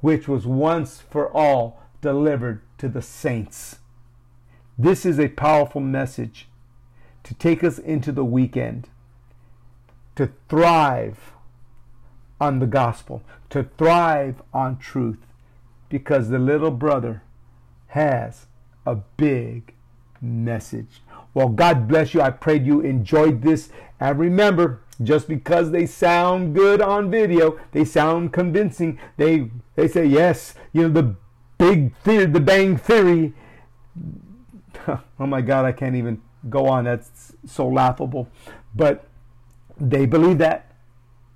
which 0.02 0.28
was 0.28 0.46
once 0.46 1.00
for 1.00 1.34
all 1.34 1.82
delivered 2.02 2.60
to 2.76 2.88
the 2.88 3.00
saints. 3.00 3.78
This 4.76 5.06
is 5.06 5.18
a 5.18 5.28
powerful 5.28 5.80
message 5.80 6.48
to 7.22 7.34
take 7.34 7.64
us 7.64 7.78
into 7.78 8.12
the 8.12 8.24
weekend, 8.24 8.88
to 10.16 10.30
thrive 10.48 11.32
on 12.40 12.58
the 12.58 12.66
gospel, 12.66 13.22
to 13.48 13.62
thrive 13.78 14.42
on 14.52 14.76
truth, 14.76 15.24
because 15.88 16.28
the 16.28 16.38
little 16.38 16.72
brother 16.72 17.22
has 17.88 18.46
a 18.84 18.96
big 19.16 19.72
message. 20.20 21.02
Well, 21.34 21.48
God 21.48 21.86
bless 21.86 22.12
you. 22.12 22.20
I 22.20 22.30
prayed 22.30 22.66
you 22.66 22.80
enjoyed 22.80 23.42
this. 23.42 23.70
And 24.00 24.18
remember, 24.18 24.80
just 25.02 25.28
because 25.28 25.70
they 25.70 25.86
sound 25.86 26.54
good 26.54 26.80
on 26.80 27.10
video, 27.10 27.58
they 27.72 27.84
sound 27.84 28.32
convincing. 28.32 28.98
They 29.16 29.50
they 29.74 29.88
say 29.88 30.06
yes, 30.06 30.54
you 30.72 30.82
know 30.82 30.88
the 30.88 31.16
big 31.58 31.96
theory, 31.98 32.26
the 32.26 32.40
bang 32.40 32.76
theory. 32.76 33.34
oh 34.88 35.26
my 35.26 35.40
God, 35.40 35.64
I 35.64 35.72
can't 35.72 35.96
even 35.96 36.20
go 36.48 36.66
on. 36.66 36.84
That's 36.84 37.32
so 37.46 37.66
laughable. 37.66 38.28
But 38.74 39.06
they 39.78 40.06
believe 40.06 40.38
that. 40.38 40.74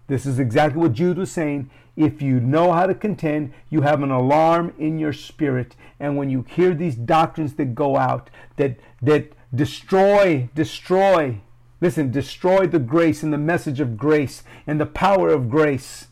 This 0.09 0.25
is 0.25 0.39
exactly 0.39 0.81
what 0.81 0.93
Jude 0.93 1.19
was 1.19 1.33
saying. 1.33 1.71
If 1.97 2.21
you 2.21 2.41
know 2.41 2.73
how 2.73 2.87
to 2.87 2.95
contend, 2.95 3.53
you 3.71 3.81
have 3.83 4.03
an 4.03 4.11
alarm 4.11 4.75
in 4.79 4.99
your 4.99 5.13
spirit. 5.13 5.75
And 5.99 6.17
when 6.17 6.31
you 6.31 6.45
hear 6.49 6.75
these 6.75 6.95
doctrines 6.95 7.55
that 7.55 7.75
go 7.75 7.97
out, 7.97 8.31
that 8.57 8.79
that 9.03 9.33
destroy, 9.55 10.49
destroy 10.55 11.41
Listen, 11.81 12.11
destroy 12.11 12.67
the 12.67 12.79
grace 12.79 13.23
and 13.23 13.33
the 13.33 13.39
message 13.39 13.81
of 13.81 13.97
grace 13.97 14.43
and 14.67 14.81
the 14.81 14.87
power 14.87 15.29
of 15.29 15.51
grace. 15.51 16.09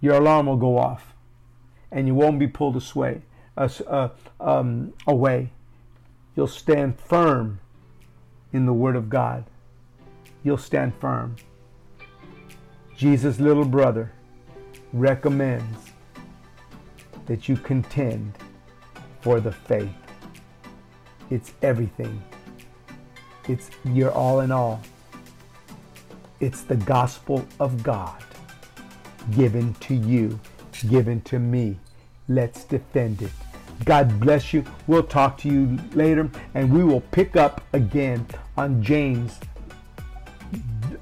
Your 0.00 0.16
alarm 0.16 0.46
will 0.46 0.56
go 0.56 0.78
off 0.78 1.14
and 1.92 2.06
you 2.06 2.14
won't 2.14 2.38
be 2.38 2.48
pulled 2.48 2.82
away. 2.94 3.22
Uh, 3.56 4.08
um, 4.40 4.94
away. 5.06 5.50
You'll 6.34 6.46
stand 6.46 6.98
firm 6.98 7.60
in 8.52 8.64
the 8.64 8.72
Word 8.72 8.96
of 8.96 9.10
God. 9.10 9.44
You'll 10.42 10.56
stand 10.56 10.94
firm. 10.94 11.36
Jesus' 12.96 13.38
little 13.38 13.66
brother 13.66 14.12
recommends 14.92 15.92
that 17.26 17.48
you 17.48 17.56
contend 17.56 18.36
for 19.20 19.38
the 19.38 19.52
faith. 19.52 20.01
It's 21.32 21.54
everything. 21.62 22.22
It's 23.48 23.70
your 23.86 24.12
all 24.12 24.40
in 24.40 24.52
all. 24.52 24.82
It's 26.40 26.60
the 26.60 26.76
gospel 26.76 27.42
of 27.58 27.82
God 27.82 28.22
given 29.30 29.72
to 29.74 29.94
you, 29.94 30.38
given 30.90 31.22
to 31.22 31.38
me. 31.38 31.78
Let's 32.28 32.64
defend 32.64 33.22
it. 33.22 33.30
God 33.86 34.20
bless 34.20 34.52
you. 34.52 34.62
We'll 34.86 35.04
talk 35.04 35.38
to 35.38 35.48
you 35.48 35.78
later 35.94 36.30
and 36.52 36.70
we 36.70 36.84
will 36.84 37.00
pick 37.00 37.34
up 37.34 37.62
again 37.72 38.26
on 38.58 38.82
James, 38.82 39.40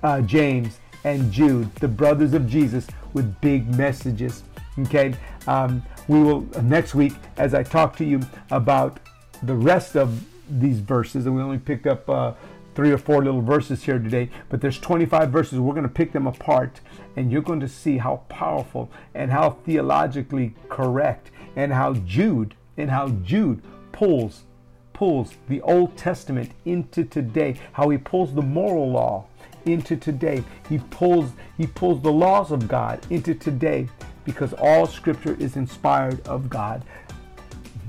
uh, 0.04 0.20
James 0.20 0.78
and 1.02 1.32
Jude, 1.32 1.74
the 1.76 1.88
brothers 1.88 2.34
of 2.34 2.46
Jesus, 2.46 2.86
with 3.14 3.40
big 3.40 3.74
messages. 3.76 4.44
Okay, 4.78 5.12
um, 5.48 5.82
we 6.06 6.22
will 6.22 6.42
next 6.62 6.94
week 6.94 7.14
as 7.36 7.52
I 7.52 7.64
talk 7.64 7.96
to 7.96 8.04
you 8.04 8.20
about 8.52 9.00
the 9.42 9.54
rest 9.54 9.96
of 9.96 10.24
these 10.48 10.80
verses, 10.80 11.26
and 11.26 11.34
we 11.34 11.42
only 11.42 11.58
picked 11.58 11.86
up 11.86 12.08
uh, 12.08 12.32
three 12.74 12.90
or 12.90 12.98
four 12.98 13.22
little 13.24 13.42
verses 13.42 13.84
here 13.84 13.98
today, 13.98 14.30
but 14.48 14.60
there's 14.60 14.78
25 14.78 15.30
verses. 15.30 15.58
We're 15.58 15.74
going 15.74 15.82
to 15.84 15.88
pick 15.88 16.12
them 16.12 16.26
apart, 16.26 16.80
and 17.16 17.30
you're 17.30 17.42
going 17.42 17.60
to 17.60 17.68
see 17.68 17.98
how 17.98 18.22
powerful 18.28 18.90
and 19.14 19.30
how 19.30 19.50
theologically 19.50 20.54
correct, 20.68 21.30
and 21.56 21.72
how 21.72 21.94
Jude 21.94 22.54
and 22.76 22.90
how 22.90 23.08
Jude 23.08 23.62
pulls 23.92 24.44
pulls 24.92 25.32
the 25.48 25.62
Old 25.62 25.96
Testament 25.96 26.50
into 26.66 27.04
today, 27.04 27.56
how 27.72 27.88
he 27.88 27.96
pulls 27.96 28.34
the 28.34 28.42
moral 28.42 28.90
law 28.90 29.24
into 29.64 29.96
today. 29.96 30.44
He 30.68 30.78
pulls 30.90 31.30
he 31.56 31.66
pulls 31.66 32.02
the 32.02 32.12
laws 32.12 32.50
of 32.52 32.68
God 32.68 33.00
into 33.10 33.34
today 33.34 33.88
because 34.24 34.52
all 34.54 34.86
scripture 34.86 35.36
is 35.40 35.56
inspired 35.56 36.26
of 36.26 36.50
God. 36.50 36.84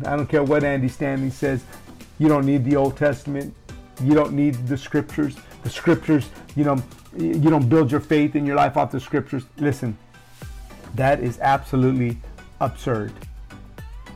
I 0.06 0.16
don't 0.16 0.28
care 0.28 0.44
what 0.44 0.64
Andy 0.64 0.88
Stanley 0.88 1.30
says. 1.30 1.64
You 2.20 2.28
don't 2.28 2.46
need 2.46 2.66
the 2.66 2.76
Old 2.76 2.98
Testament. 2.98 3.54
You 4.04 4.14
don't 4.14 4.34
need 4.34 4.56
the 4.68 4.78
scriptures. 4.78 5.36
The 5.64 5.70
scriptures, 5.70 6.30
you 6.56 6.64
know, 6.64 6.82
you 7.18 7.50
don't 7.50 7.68
build 7.68 7.92
your 7.92 8.00
faith 8.00 8.36
in 8.36 8.46
your 8.46 8.56
life 8.56 8.78
off 8.78 8.92
the 8.92 9.00
scriptures. 9.00 9.44
Listen, 9.58 9.98
that 10.96 11.20
is 11.22 11.40
absolutely 11.40 12.18
absurd. 12.60 13.12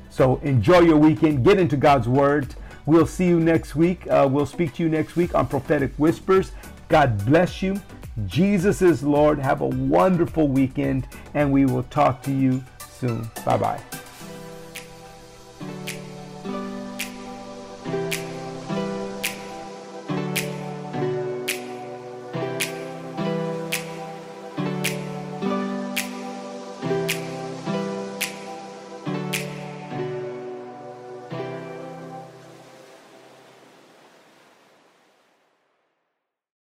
So 0.09 0.37
enjoy 0.37 0.79
your 0.79 0.97
weekend. 0.97 1.43
Get 1.43 1.59
into 1.59 1.77
God's 1.77 2.07
Word. 2.07 2.55
We'll 2.85 3.07
see 3.07 3.27
you 3.27 3.39
next 3.39 3.75
week. 3.75 4.07
Uh, 4.07 4.27
we'll 4.31 4.45
speak 4.45 4.73
to 4.75 4.83
you 4.83 4.89
next 4.89 5.15
week 5.15 5.35
on 5.35 5.47
Prophetic 5.47 5.93
Whispers. 5.97 6.51
God 6.87 7.25
bless 7.25 7.61
you. 7.61 7.81
Jesus 8.25 8.81
is 8.81 9.03
Lord. 9.03 9.39
Have 9.39 9.61
a 9.61 9.67
wonderful 9.67 10.47
weekend, 10.47 11.07
and 11.33 11.51
we 11.51 11.65
will 11.65 11.83
talk 11.83 12.21
to 12.23 12.31
you 12.31 12.63
soon. 12.89 13.29
Bye 13.43 13.57
bye. 13.57 13.94